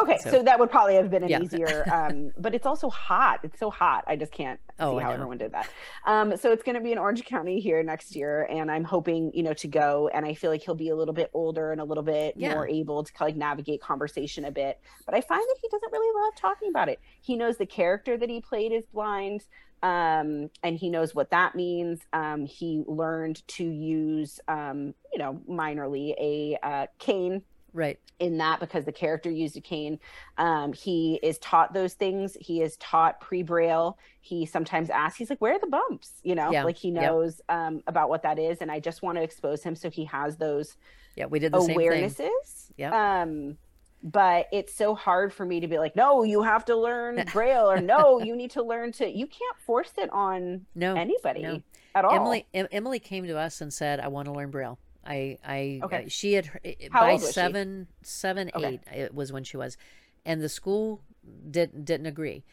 [0.00, 1.40] Okay, so, so, that would probably have been an yeah.
[1.40, 1.84] easier.
[1.92, 3.40] Um, but it's also hot.
[3.42, 4.04] It's so hot.
[4.06, 5.68] I just can't oh, see how everyone did that.
[6.06, 9.30] Um, so it's going to be in Orange County here next year, and I'm hoping
[9.34, 10.08] you know to go.
[10.14, 12.54] And I feel like he'll be a little bit older and a little bit yeah.
[12.54, 14.80] more able to like navigate conversation a bit.
[15.04, 16.98] But I find that he doesn't really love talking about it.
[17.20, 19.44] He knows the character that he played is blind.
[19.82, 22.00] Um, and he knows what that means.
[22.12, 27.98] Um, he learned to use, um, you know, minorly a uh, cane right.
[28.18, 29.98] in that because the character used a cane.
[30.38, 32.36] Um, he is taught those things.
[32.40, 33.98] He is taught pre-braille.
[34.20, 36.20] He sometimes asks he's like where are the bumps?
[36.22, 36.64] You know yeah.
[36.64, 37.58] like he knows yep.
[37.58, 40.36] um, about what that is and i just want to expose him so he has
[40.36, 40.76] those
[41.16, 42.70] yeah we did the awarenesses.
[42.76, 43.58] Yeah um
[44.02, 47.70] but it's so hard for me to be like no you have to learn braille
[47.70, 51.62] or no you need to learn to you can't force it on no anybody no.
[51.94, 55.38] at all emily emily came to us and said i want to learn braille I
[55.44, 56.06] I okay.
[56.08, 58.08] she had eh, eh, How by seven she?
[58.08, 58.66] seven okay.
[58.74, 59.76] eight it was when she was,
[60.24, 61.02] and the school
[61.50, 62.44] didn't didn't agree,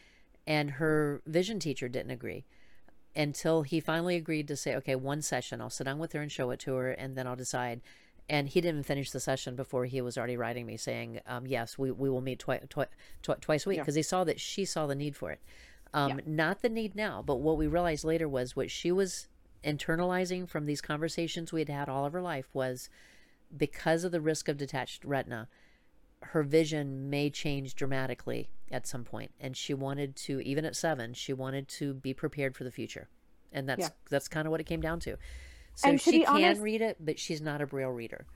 [0.46, 2.44] and her vision teacher didn't agree,
[3.14, 6.30] until he finally agreed to say, okay, one session, I'll sit down with her and
[6.30, 7.80] show it to her, and then I'll decide.
[8.30, 11.76] And he didn't finish the session before he was already writing me saying, um, yes,
[11.76, 12.86] we, we will meet twi- twi-
[13.22, 14.00] twi- twice a week because yeah.
[14.00, 15.40] he saw that she saw the need for it.
[15.92, 16.16] Um, yeah.
[16.24, 19.26] Not the need now, but what we realized later was what she was
[19.64, 22.88] internalizing from these conversations we had had all of her life was
[23.56, 25.48] because of the risk of detached retina,
[26.22, 31.14] her vision may change dramatically at some point, and she wanted to, even at seven,
[31.14, 33.08] she wanted to be prepared for the future,
[33.52, 33.88] and that's yeah.
[34.08, 35.16] that's kind of what it came down to.
[35.80, 38.26] So she can honest, read it, but she's not a braille reader.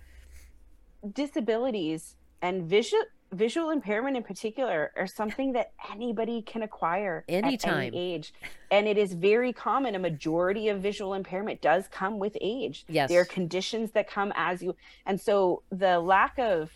[1.12, 3.00] Disabilities and vision
[3.32, 8.32] visual impairment in particular are something that anybody can acquire anytime at any age.
[8.70, 12.84] And it is very common a majority of visual impairment does come with age.
[12.88, 13.08] Yes.
[13.08, 16.70] There are conditions that come as you and so the lack of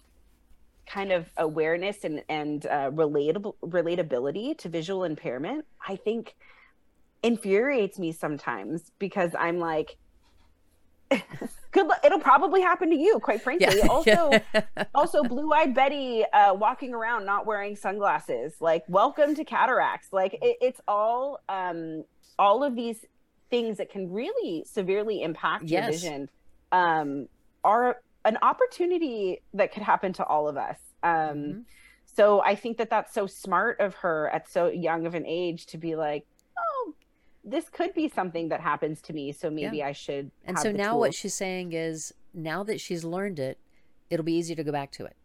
[0.88, 6.34] kind of awareness and and uh, relatable relatability to visual impairment i think
[7.22, 9.96] infuriates me sometimes because i'm like
[11.70, 12.00] good luck.
[12.04, 13.68] It'll probably happen to you, quite frankly.
[13.76, 13.86] Yeah.
[13.88, 14.30] Also,
[14.94, 18.54] also blue-eyed Betty uh, walking around not wearing sunglasses.
[18.61, 20.12] Like, welcome to cataracts.
[20.12, 22.04] Like, it, it's all um,
[22.38, 23.04] all of these
[23.50, 25.82] things that can really severely impact yes.
[25.82, 26.30] your vision
[26.72, 27.28] um,
[27.64, 30.76] are an opportunity that could happen to all of us.
[31.02, 31.61] Um, mm-hmm.
[32.04, 35.66] So I think that that's so smart of her at so young of an age
[35.66, 36.26] to be like,
[37.51, 39.86] this could be something that happens to me so maybe yeah.
[39.86, 41.01] i should and so now tools.
[41.01, 43.59] what she's saying is now that she's learned it
[44.11, 45.16] it'll be easy to go back to it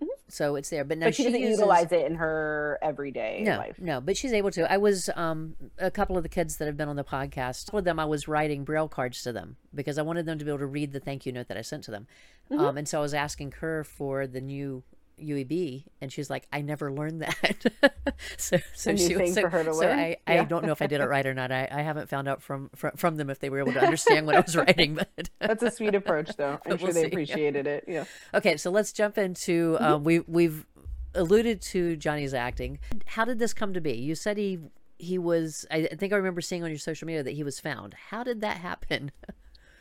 [0.00, 0.08] mm-hmm.
[0.28, 1.58] so it's there but now but she, she doesn't uses...
[1.58, 5.54] utilize it in her everyday no, life no but she's able to i was um
[5.78, 8.28] a couple of the kids that have been on the podcast with them i was
[8.28, 11.00] writing braille cards to them because i wanted them to be able to read the
[11.00, 12.06] thank you note that i sent to them
[12.50, 12.62] mm-hmm.
[12.62, 14.82] um and so i was asking her for the new
[15.20, 17.94] UEB, and she's like, "I never learned that."
[18.36, 20.42] so, so she was so, so I, yeah.
[20.42, 21.50] I don't know if I did it right or not.
[21.50, 24.26] I, I haven't found out from, from from them if they were able to understand
[24.26, 24.94] what I was writing.
[24.94, 26.60] But that's a sweet approach, though.
[26.66, 27.06] I'm sure we'll they see.
[27.06, 27.84] appreciated it.
[27.88, 28.04] Yeah.
[28.34, 29.76] Okay, so let's jump into.
[29.80, 30.66] Um, we we've
[31.14, 32.78] alluded to Johnny's acting.
[33.06, 33.94] How did this come to be?
[33.94, 34.58] You said he
[34.98, 35.66] he was.
[35.70, 37.94] I think I remember seeing on your social media that he was found.
[38.10, 39.12] How did that happen?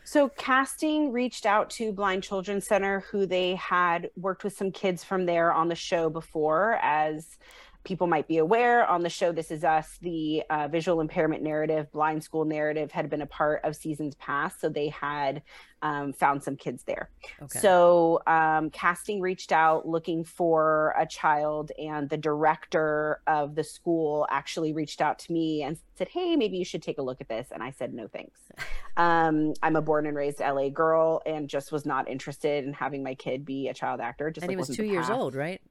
[0.07, 5.03] So casting reached out to Blind Children's Center, who they had worked with some kids
[5.03, 7.39] from there on the show before as
[7.85, 11.89] people might be aware on the show this is us the uh, visual impairment narrative
[11.91, 15.41] blind school narrative had been a part of seasons past so they had
[15.81, 17.11] um, found some kids there.
[17.43, 17.59] Okay.
[17.59, 24.25] so um, casting reached out looking for a child and the director of the school
[24.31, 27.29] actually reached out to me and said hey maybe you should take a look at
[27.29, 28.39] this and i said no thanks.
[28.97, 33.03] Um, i'm a born and raised la girl and just was not interested in having
[33.03, 35.61] my kid be a child actor just and like he was two years old right?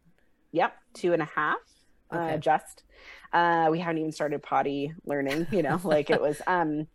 [0.52, 1.56] Yep two and a half
[2.12, 2.34] okay.
[2.34, 2.82] uh, just
[3.32, 6.86] uh, we haven't even started potty learning you know like it was um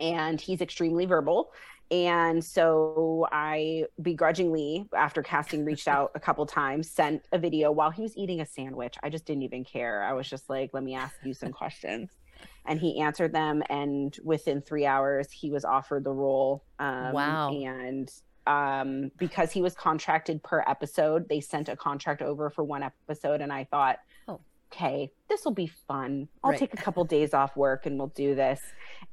[0.00, 1.52] and he's extremely verbal.
[1.90, 7.90] And so i begrudgingly after casting reached out a couple times sent a video while
[7.90, 8.96] he was eating a sandwich.
[9.02, 10.02] I just didn't even care.
[10.02, 12.10] I was just like let me ask you some questions.
[12.66, 17.50] And he answered them and within three hours he was offered the role um, wow.
[17.50, 18.12] and
[18.46, 23.40] um, because he was contracted per episode they sent a contract over for one episode
[23.40, 23.98] and i thought
[24.72, 26.28] okay, this will be fun.
[26.42, 26.58] I'll right.
[26.58, 28.60] take a couple days off work and we'll do this.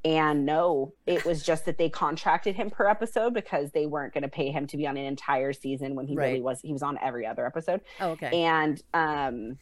[0.03, 4.23] And no, it was just that they contracted him per episode because they weren't going
[4.23, 6.27] to pay him to be on an entire season when he right.
[6.27, 7.81] really was he was on every other episode.
[7.99, 8.43] Oh, okay.
[8.43, 9.57] And um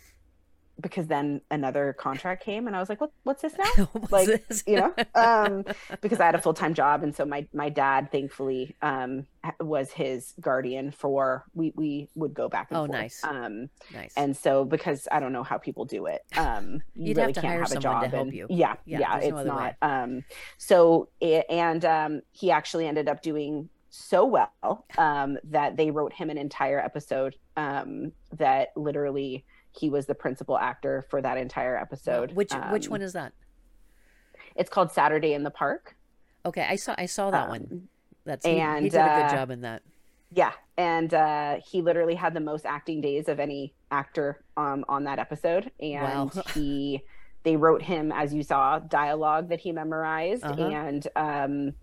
[0.81, 3.85] because then another contract came and I was like, what, what's this now?
[3.93, 4.63] what's like, this?
[4.65, 5.65] you know, um,
[6.01, 7.03] because I had a full-time job.
[7.03, 9.27] And so my, my dad thankfully, um,
[9.59, 12.91] was his guardian for, we, we would go back and oh, forth.
[12.91, 13.23] nice.
[13.23, 14.13] Um, nice.
[14.17, 17.35] And so, because I don't know how people do it, um, you You'd really have
[17.35, 18.03] to can't hire have a job.
[18.03, 18.47] to help and, you.
[18.49, 18.75] Yeah.
[18.85, 19.19] Yeah, Yeah.
[19.19, 19.55] there's no it's way.
[19.55, 20.23] not, um,
[20.57, 26.13] so, it, and, um, he actually ended up doing so well, um, that they wrote
[26.13, 29.45] him an entire episode, um, that literally,
[29.75, 32.31] he was the principal actor for that entire episode.
[32.33, 33.33] Which which Um, one is that?
[34.55, 35.95] It's called Saturday in the Park.
[36.45, 37.67] Okay, I saw I saw that one.
[37.71, 37.89] Um,
[38.25, 39.81] That's he, he did a good uh, job in that.
[40.31, 45.03] Yeah, and uh, he literally had the most acting days of any actor um, on
[45.05, 46.43] that episode, and Wow.
[46.53, 47.01] he
[47.43, 50.61] they wrote him as you saw dialogue that he memorized, Uh-huh.
[50.67, 51.73] and um,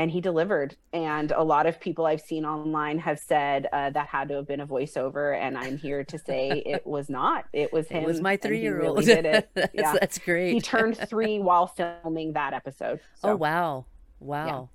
[0.00, 0.74] and he delivered.
[0.94, 4.48] And a lot of people I've seen online have said uh, that had to have
[4.48, 7.44] been a voiceover, and I'm here to say it was not.
[7.52, 8.04] It was him.
[8.04, 9.00] It was my three year old.
[9.00, 9.50] Really did it.
[9.54, 9.92] that's, Yeah.
[10.00, 10.54] that's great.
[10.54, 13.00] he turned three while filming that episode.
[13.16, 13.32] So.
[13.32, 13.84] Oh wow,
[14.20, 14.70] wow,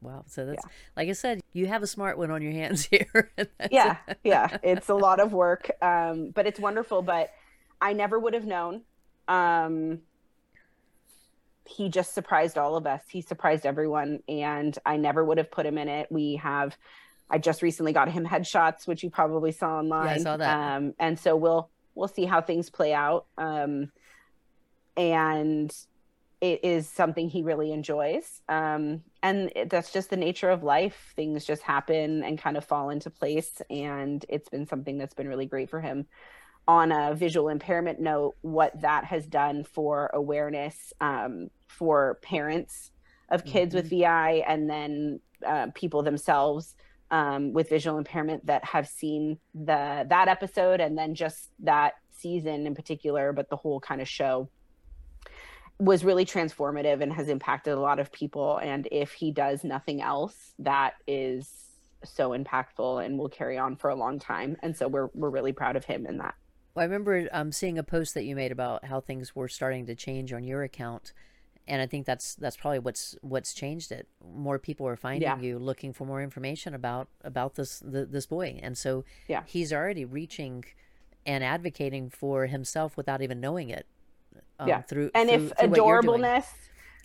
[0.00, 0.24] wow.
[0.26, 0.64] So that's
[0.96, 3.30] like I said, you have a smart one on your hands here.
[3.70, 7.30] Yeah yeah it's a lot of work um but it's wonderful but
[7.80, 8.82] i never would have known
[9.28, 10.00] um
[11.68, 13.02] he just surprised all of us.
[13.08, 16.10] He surprised everyone and i never would have put him in it.
[16.10, 16.76] We have
[17.30, 20.76] i just recently got him headshots which you probably saw online I saw that.
[20.76, 23.26] um and so we'll we'll see how things play out.
[23.36, 23.92] Um
[24.96, 25.72] and
[26.40, 28.40] it is something he really enjoys.
[28.48, 31.12] Um and it, that's just the nature of life.
[31.16, 35.28] Things just happen and kind of fall into place and it's been something that's been
[35.28, 36.06] really great for him.
[36.66, 42.90] On a visual impairment note what that has done for awareness um, for parents
[43.30, 46.74] of kids with vi and then uh, people themselves
[47.10, 52.66] um, with visual impairment that have seen the that episode and then just that season
[52.66, 54.48] in particular but the whole kind of show
[55.78, 58.58] was really transformative and has impacted a lot of people.
[58.58, 61.48] And if he does nothing else that is
[62.04, 64.56] so impactful and will carry on for a long time.
[64.62, 66.34] And so we're we're really proud of him in that.
[66.74, 69.86] Well, I remember um, seeing a post that you made about how things were starting
[69.86, 71.12] to change on your account,
[71.68, 74.08] and I think that's that's probably what's what's changed it.
[74.34, 75.38] More people are finding Yeah.
[75.38, 79.42] you, looking for more information about about this the, this boy, and so Yeah.
[79.46, 80.64] he's already reaching
[81.26, 83.86] and advocating for himself without even knowing it.
[84.60, 84.82] um, Yeah.
[84.82, 86.20] through and through- if through what you're doing.
[86.22, 86.46] adorableness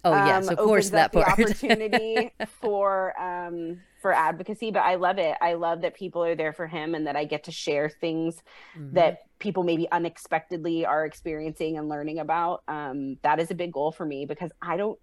[0.05, 1.39] Oh yes, um, of course that up the part.
[1.39, 6.51] opportunity for um for advocacy but i love it i love that people are there
[6.51, 8.43] for him and that i get to share things
[8.77, 8.93] Mhm.
[8.93, 13.91] that people maybe unexpectedly are experiencing and learning about um that is a big goal
[13.91, 14.97] for me because i don't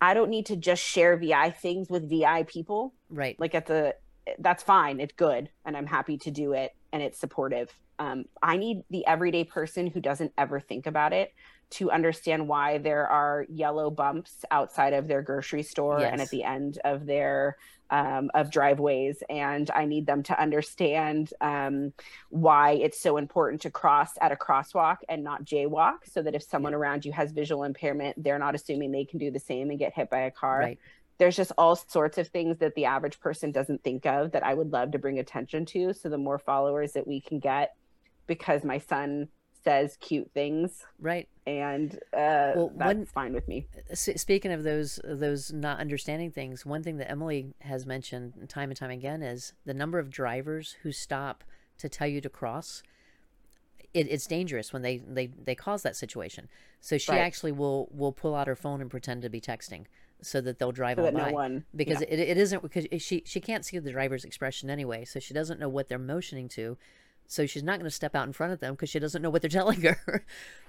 [0.00, 2.92] i don't need to just share vi things with vi people.
[3.08, 3.38] Right.
[3.40, 3.94] like at the
[4.40, 4.98] that's fine.
[4.98, 5.48] It's good.
[5.64, 6.74] And i'm happy to do it.
[6.92, 11.32] And it's supportive um, i need the everyday person who doesn't ever think about it
[11.68, 16.44] to understand why there are yellow bumps outside of their grocery store and at the
[16.44, 17.56] end of their
[17.90, 21.92] um, of driveways and i need them to understand um,
[22.30, 26.42] why it's so important to cross at a crosswalk and not jaywalk so that if
[26.42, 29.78] someone around you has visual impairment they're not assuming they can do the same and
[29.78, 30.78] get hit by a car Right.
[31.18, 34.52] there's just all sorts of things that the average person doesn't think of that I
[34.54, 35.94] would love to bring attention to.
[35.94, 37.74] So the more followers that we can get,
[38.26, 39.28] because my son
[39.64, 41.28] says cute things, Right.
[41.44, 43.66] and uh, Well, that's one- fine with me.
[43.94, 48.76] Speaking of those those not understanding things, one thing that Emily has mentioned time and
[48.76, 51.42] time again is the number of drivers who stop
[51.78, 52.82] to tell you to cross.
[53.92, 56.48] It, it's dangerous when they, they they cause that situation.
[56.80, 57.20] So she Right.
[57.20, 59.86] actually will will pull out her phone and pretend to be texting
[60.22, 62.08] so that they'll drive So on by no one because yeah.
[62.10, 65.58] it, it isn't because she she can't see the driver's expression anyway, so she doesn't
[65.58, 66.76] know what they're motioning to.
[67.28, 69.30] So she's not going to step out in front of them because she doesn't know
[69.30, 70.24] what they're telling her.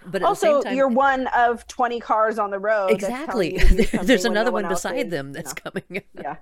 [0.06, 2.92] but at the also same time, you're one of 20 cars on the road.
[2.92, 3.54] exactly.
[3.54, 6.02] you to do There's another no one beside is, them that's coming.
[6.14, 6.38] Yeah.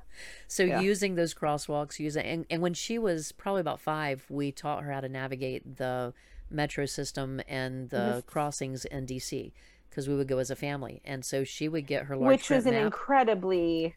[0.47, 0.80] So Yeah.
[0.82, 4.91] using those crosswalks, using and, and when she was probably about five, we taught her
[4.91, 6.13] how to navigate the
[6.49, 8.24] metro system and the Yes.
[8.28, 9.51] crossings in DC
[9.89, 12.49] because we would go as a family, and so she would get her large which
[12.49, 12.84] was an map.
[12.84, 13.95] incredibly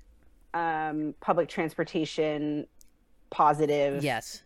[0.55, 2.67] um, public transportation
[3.31, 4.43] positive yes,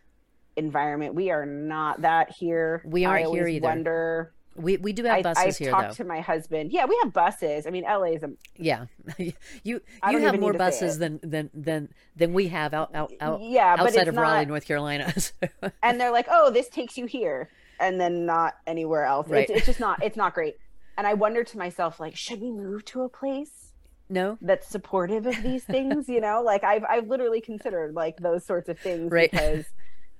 [0.55, 1.15] environment.
[1.15, 2.81] We are not that here.
[2.85, 3.67] We aren't here either.
[3.67, 4.33] Wonder.
[4.55, 6.03] we we do have I, buses I've here talked though.
[6.03, 6.71] to my husband.
[6.71, 7.65] Yeah, we have buses.
[7.65, 8.85] I mean, LA is a Yeah,
[9.17, 9.33] you
[9.63, 9.81] you
[10.19, 13.41] have more need to say buses than than than than we have out out, out
[13.41, 15.13] yeah, outside of Raleigh, North Carolina.
[15.81, 17.49] And they're like, "Oh, this takes you here,"
[17.79, 19.27] and then not anywhere else.
[19.27, 19.49] Right.
[19.49, 20.03] It's, it's just not.
[20.03, 20.57] It's not great.
[20.97, 23.73] And I wonder to myself, like, should we move to a place
[24.09, 26.07] no, that's supportive of these things?
[26.07, 29.31] You know, like I've I've literally considered like those sorts of things Right.
[29.31, 29.65] because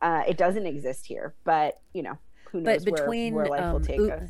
[0.04, 1.34] uh, it doesn't exist here.
[1.44, 2.20] But you know,
[2.52, 4.30] who knows but between, where, where life um, will take u- us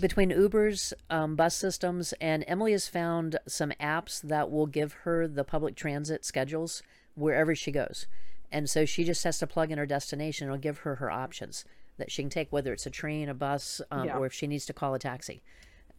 [0.00, 5.26] between Uber's um, bus systems and Emily has found some apps that will give her
[5.26, 6.82] the public transit schedules
[7.14, 8.06] wherever she goes.
[8.52, 10.46] And so she just has to plug in her destination.
[10.46, 11.64] It'll give her her options
[11.96, 14.16] that she can take, whether it's a train, a bus, um, yeah.
[14.16, 15.42] or if she needs to call a taxi.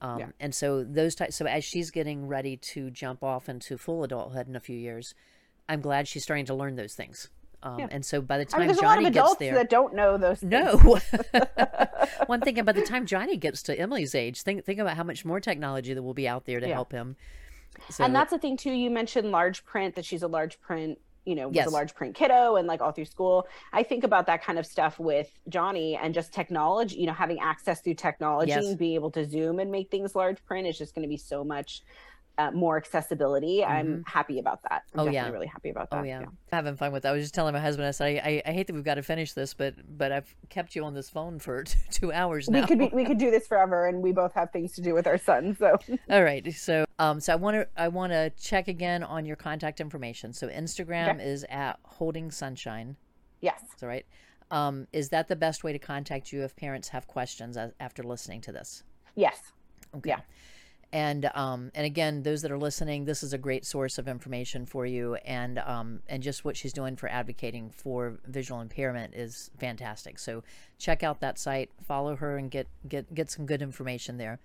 [0.02, 0.28] Um, yeah.
[0.40, 1.36] And so those types.
[1.36, 5.14] So as she's getting ready to jump off into full adulthood in a few years,
[5.68, 7.30] I'm glad she's starting to learn those things.
[7.62, 7.88] Um, yeah.
[7.92, 10.40] And so by the time I mean, Johnny gets there, that don't know those.
[10.40, 10.52] Things.
[10.52, 10.78] No.
[12.28, 15.04] One thing, And by the time Johnny gets to Emily's age, think think about how
[15.04, 16.74] much more technology that will be out there to yeah.
[16.74, 17.16] help him.
[17.90, 18.72] So, and that's the thing too.
[18.72, 21.66] You mentioned large print that she's a large print you know, yes.
[21.66, 23.48] was a large print kiddo and like all through school.
[23.72, 27.40] I think about that kind of stuff with Johnny and just technology, you know, having
[27.40, 28.66] access through technology yes.
[28.66, 31.18] and being able to zoom and make things large print is just going to be
[31.18, 31.84] so much
[32.40, 33.60] uh, more accessibility.
[33.60, 33.72] Mm-hmm.
[33.72, 34.84] I'm happy about that.
[34.94, 36.02] I'm oh yeah, really happy about oh, that.
[36.02, 36.22] Oh yeah.
[36.22, 36.28] yeah.
[36.54, 37.10] having fun with that.
[37.10, 38.96] I was just telling my husband, I said, I, I, I, hate that we've got
[38.96, 42.62] to finish this, but but I've kept you on this phone for two hours now.
[42.62, 44.94] We could be, we could do this forever, and we both have things to do
[44.94, 45.58] with our sons.
[45.60, 45.78] So
[46.10, 49.36] all right, so um, so I want to I want to check again on your
[49.36, 50.32] contact information.
[50.32, 51.24] So Instagram okay.
[51.26, 52.96] is at holding sunshine.
[53.42, 54.06] Yes, that's all right.
[54.52, 58.42] Um, is that the best way to contact you if parents have questions after listening
[58.42, 58.84] to this?
[59.16, 59.40] Yes.
[59.94, 60.10] Okay.
[60.12, 60.22] Yeah
[60.92, 64.66] and um, and again, those that are listening, this is a great source of information
[64.66, 69.52] for you, and um, and just what she's doing for advocating for visual impairment is
[69.60, 70.18] fantastic.
[70.18, 70.44] So
[70.80, 74.40] check out that site, follow her, and get get get some good information there.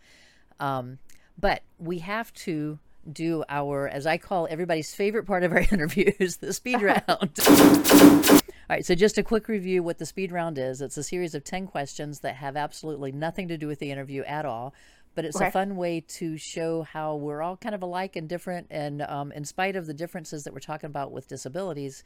[0.61, 0.99] Um,
[1.39, 2.79] but we have to
[3.11, 7.05] do our, as I call everybody's favorite part of our interviews, the speed round.
[7.11, 10.81] All right, so just a quick review what the speed round is.
[10.81, 14.23] It's a series of 10 questions that have absolutely nothing to do with the interview
[14.23, 14.73] at all
[15.15, 15.47] but it's okay.
[15.47, 18.67] a fun way to show how we're all kind of alike and different.
[18.71, 22.03] And um, in spite of the differences that we're talking about with disabilities,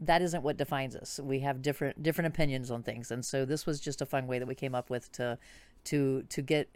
[0.00, 1.20] that isn't what defines us.
[1.22, 4.38] We have different different opinions on things, and so this was just a fun way
[4.38, 5.38] that we came up with to
[5.84, 6.68] to to get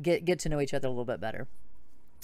[0.00, 1.46] get get to know each other a little bit better.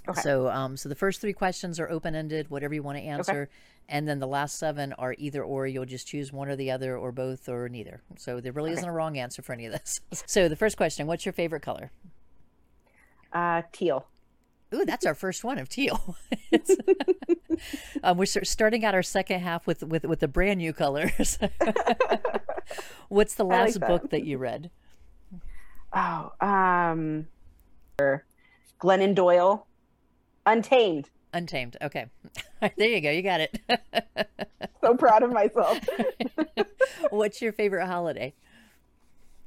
[0.08, 0.20] Okay.
[0.20, 3.42] So um, so the first three questions are open ended, whatever you want to answer,
[3.42, 3.50] okay.
[3.88, 5.66] and then the last seven are either or.
[5.66, 8.02] You'll just choose one or the other, or both, or neither.
[8.16, 8.78] So there really okay.
[8.78, 10.00] isn't a wrong answer for any of this.
[10.26, 11.90] so the first question: What's your favorite color?
[13.32, 14.06] Uh, teal.
[14.72, 16.16] Ooh, that's our first one of teal.
[18.04, 21.38] um, we're starting out our second half with with with the brand new colors.
[23.08, 23.88] What's the last like that.
[23.88, 24.70] book that you read?
[25.92, 27.26] Oh, um,
[28.80, 29.66] Glennon Doyle,
[30.46, 31.10] Untamed.
[31.32, 31.76] Untamed.
[31.82, 32.06] Okay,
[32.60, 33.10] there you go.
[33.10, 33.58] You got it.
[34.80, 35.80] so proud of myself.
[37.10, 38.34] What's your favorite holiday?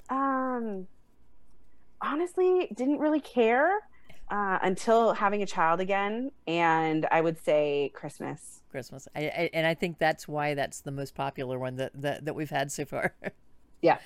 [0.09, 0.87] Um,
[2.03, 3.79] honestly didn't really care
[4.29, 8.61] uh, until having a child again, and I would say Christmas.
[8.69, 12.25] Christmas, I, I, and I think that's why that's the most popular one that that,
[12.25, 13.13] that we've had so far.
[13.81, 13.97] yeah.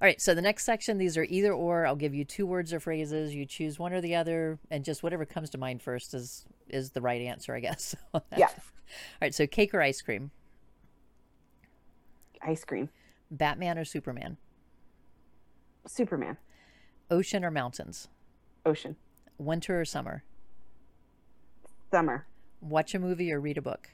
[0.00, 1.86] All right, so the next section, these are either or.
[1.86, 3.34] I'll give you two words or phrases.
[3.34, 6.90] You choose one or the other, and just whatever comes to mind first is is
[6.90, 7.94] the right answer, I guess.
[8.36, 8.48] yeah.
[8.48, 10.30] All right, so cake or ice cream?
[12.42, 12.90] Ice cream.
[13.30, 14.36] Batman or Superman?
[15.86, 16.36] Superman.
[17.14, 18.08] Ocean or mountains?
[18.66, 18.96] Ocean.
[19.38, 20.24] Winter or summer?
[21.92, 22.26] Summer.
[22.60, 23.88] Watch a movie or read a book?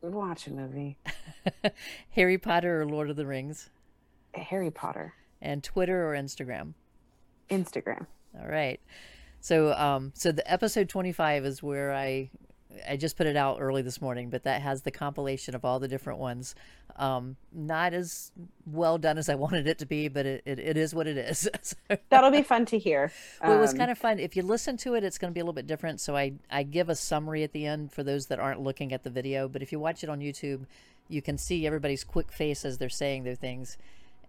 [0.00, 0.98] Watch a movie.
[2.10, 3.70] Harry Potter or Lord of the Rings?
[4.34, 5.14] Harry Potter.
[5.40, 6.74] And Twitter or Instagram?
[7.48, 8.06] Instagram.
[8.36, 8.80] All right.
[9.38, 12.30] So um so the episode 25 is where I
[12.88, 15.78] I just put it out early this morning, but that has the compilation of all
[15.78, 16.54] the different ones.
[16.96, 18.32] Um, not as
[18.66, 21.16] well done as I wanted it to be, but it, it, it is what it
[21.16, 21.48] is.
[22.10, 23.12] That'll be fun to hear.
[23.42, 24.18] well, it was um, kind of fun.
[24.18, 26.00] If you listen to it, it's going to be a little bit different.
[26.00, 29.02] So I, I give a summary at the end for those that aren't looking at
[29.02, 29.48] the video.
[29.48, 30.66] But if you watch it on YouTube,
[31.08, 33.76] you can see everybody's quick face as they're saying their things.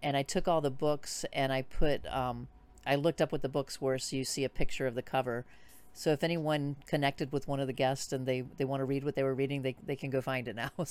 [0.01, 2.47] And I took all the books and I put, um,
[2.85, 5.45] I looked up what the books were, so you see a picture of the cover
[5.93, 9.03] so if anyone connected with one of the guests and they, they want to read
[9.03, 10.71] what they were reading, they, they can go find it now.
[10.77, 10.85] so,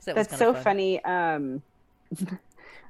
[0.00, 0.62] so that That's so fun.
[0.62, 1.04] funny.
[1.04, 1.62] Um,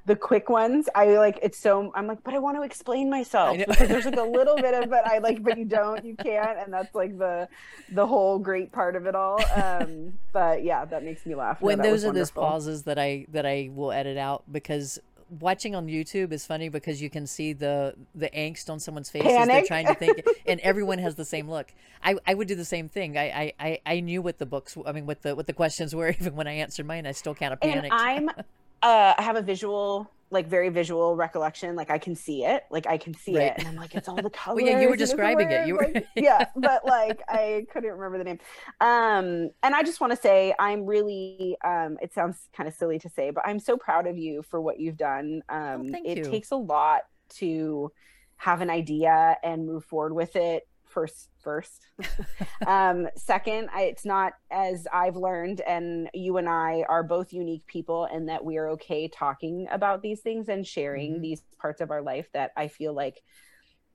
[0.05, 3.57] the quick ones, I like it's so I'm like, but I want to explain myself
[3.57, 6.59] because there's like a little bit of it I like, but you don't, you can't,
[6.59, 7.47] and that's like the
[7.91, 9.39] the whole great part of it all.
[9.55, 11.59] Um, but yeah, that makes me laugh.
[11.59, 14.99] When those are those pauses that I that I will edit out because
[15.29, 19.23] watching on YouTube is funny because you can see the the angst on someone's face
[19.23, 19.39] Panic.
[19.39, 21.73] as they're trying to think, and everyone has the same look.
[22.03, 23.17] I, I would do the same thing.
[23.17, 26.09] I, I, I knew what the books, I mean, what the what the questions were.
[26.19, 27.85] Even when I answered mine, I still kind of panicked.
[27.85, 28.29] And I'm,
[28.81, 31.75] uh, I have a visual like very visual recollection.
[31.75, 33.47] Like I can see it, like I can see right.
[33.47, 34.55] it, and I'm like, it's all the colors.
[34.63, 35.67] well, yeah, you were describing it.
[35.67, 38.39] You were, like, yeah, but like I couldn't remember the name.
[38.81, 41.57] Um, and I just want to say, I'm really.
[41.63, 44.59] Um, it sounds kind of silly to say, but I'm so proud of you for
[44.61, 45.41] what you've done.
[45.49, 46.23] Oh, um, oh, it you.
[46.23, 47.01] takes a lot
[47.35, 47.91] to
[48.37, 51.87] have an idea and move forward with it first first
[52.67, 57.67] um, second I, it's not as i've learned and you and i are both unique
[57.67, 61.21] people and that we are okay talking about these things and sharing mm-hmm.
[61.21, 63.21] these parts of our life that i feel like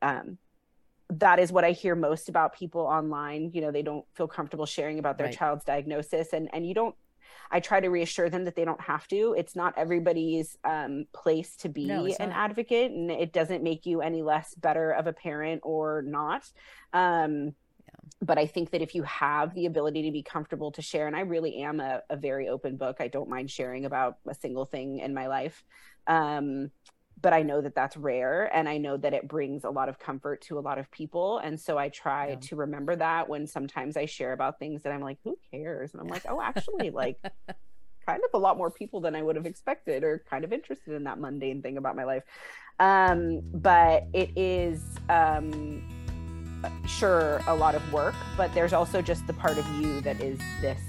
[0.02, 0.36] um,
[1.08, 4.66] that is what i hear most about people online you know they don't feel comfortable
[4.66, 5.36] sharing about their right.
[5.36, 6.94] child's diagnosis and and you don't
[7.50, 9.34] I try to reassure them that they don't have to.
[9.36, 14.00] It's not everybody's um, place to be no, an advocate, and it doesn't make you
[14.00, 16.50] any less better of a parent or not.
[16.92, 17.54] Um,
[18.22, 21.16] but I think that if you have the ability to be comfortable to share, and
[21.16, 24.64] I really am a, a very open book, I don't mind sharing about a single
[24.64, 25.64] thing in my life.
[26.06, 26.70] Um,
[27.22, 29.98] but I know that that's rare and I know that it brings a lot of
[29.98, 31.38] comfort to a lot of people.
[31.38, 32.36] And so I try yeah.
[32.36, 35.92] to remember that when sometimes I share about things that I'm like, who cares?
[35.92, 37.18] And I'm like, oh, actually, like,
[38.06, 40.94] kind of a lot more people than I would have expected or kind of interested
[40.94, 42.22] in that mundane thing about my life.
[42.78, 45.82] Um, but it is, um,
[46.86, 50.38] sure, a lot of work, but there's also just the part of you that is
[50.60, 50.80] this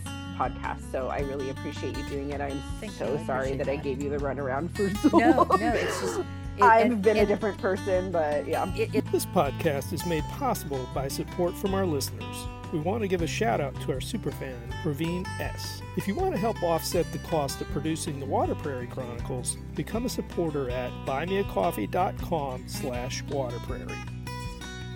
[0.41, 0.91] podcast.
[0.91, 2.41] So I really appreciate you doing it.
[2.41, 3.25] I'm Thank so you.
[3.25, 5.59] sorry that, that, I gave you the runaround for so no, long.
[5.59, 6.19] No, it's just.
[6.19, 6.25] It,
[6.61, 8.73] I've and, been and, a different person, but yeah.
[8.75, 12.35] It, it, this podcast is made possible by support from our listeners.
[12.73, 15.81] We want to give a shout out to our superfan, Ravine S.
[15.97, 20.05] If you want to help offset the cost of producing the Water Prairie Chronicles, become
[20.05, 24.20] a supporter at buymeacoffee.com slash waterprairie.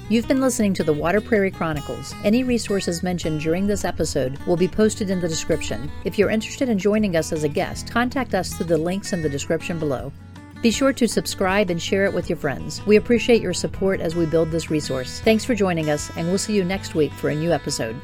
[0.08, 2.14] You've been listening to the Water Prairie Chronicles.
[2.24, 5.92] Any resources mentioned during this episode will be posted in the description.
[6.04, 9.24] If you're interested in joining us as a guest, contact us through the links in
[9.24, 10.12] the description below.
[10.62, 12.86] Be sure to subscribe and share it with your friends.
[12.86, 15.22] We appreciate your support as we build this resource.
[15.22, 18.00] Thanks for joining us, and we'll see you next week for a new episode.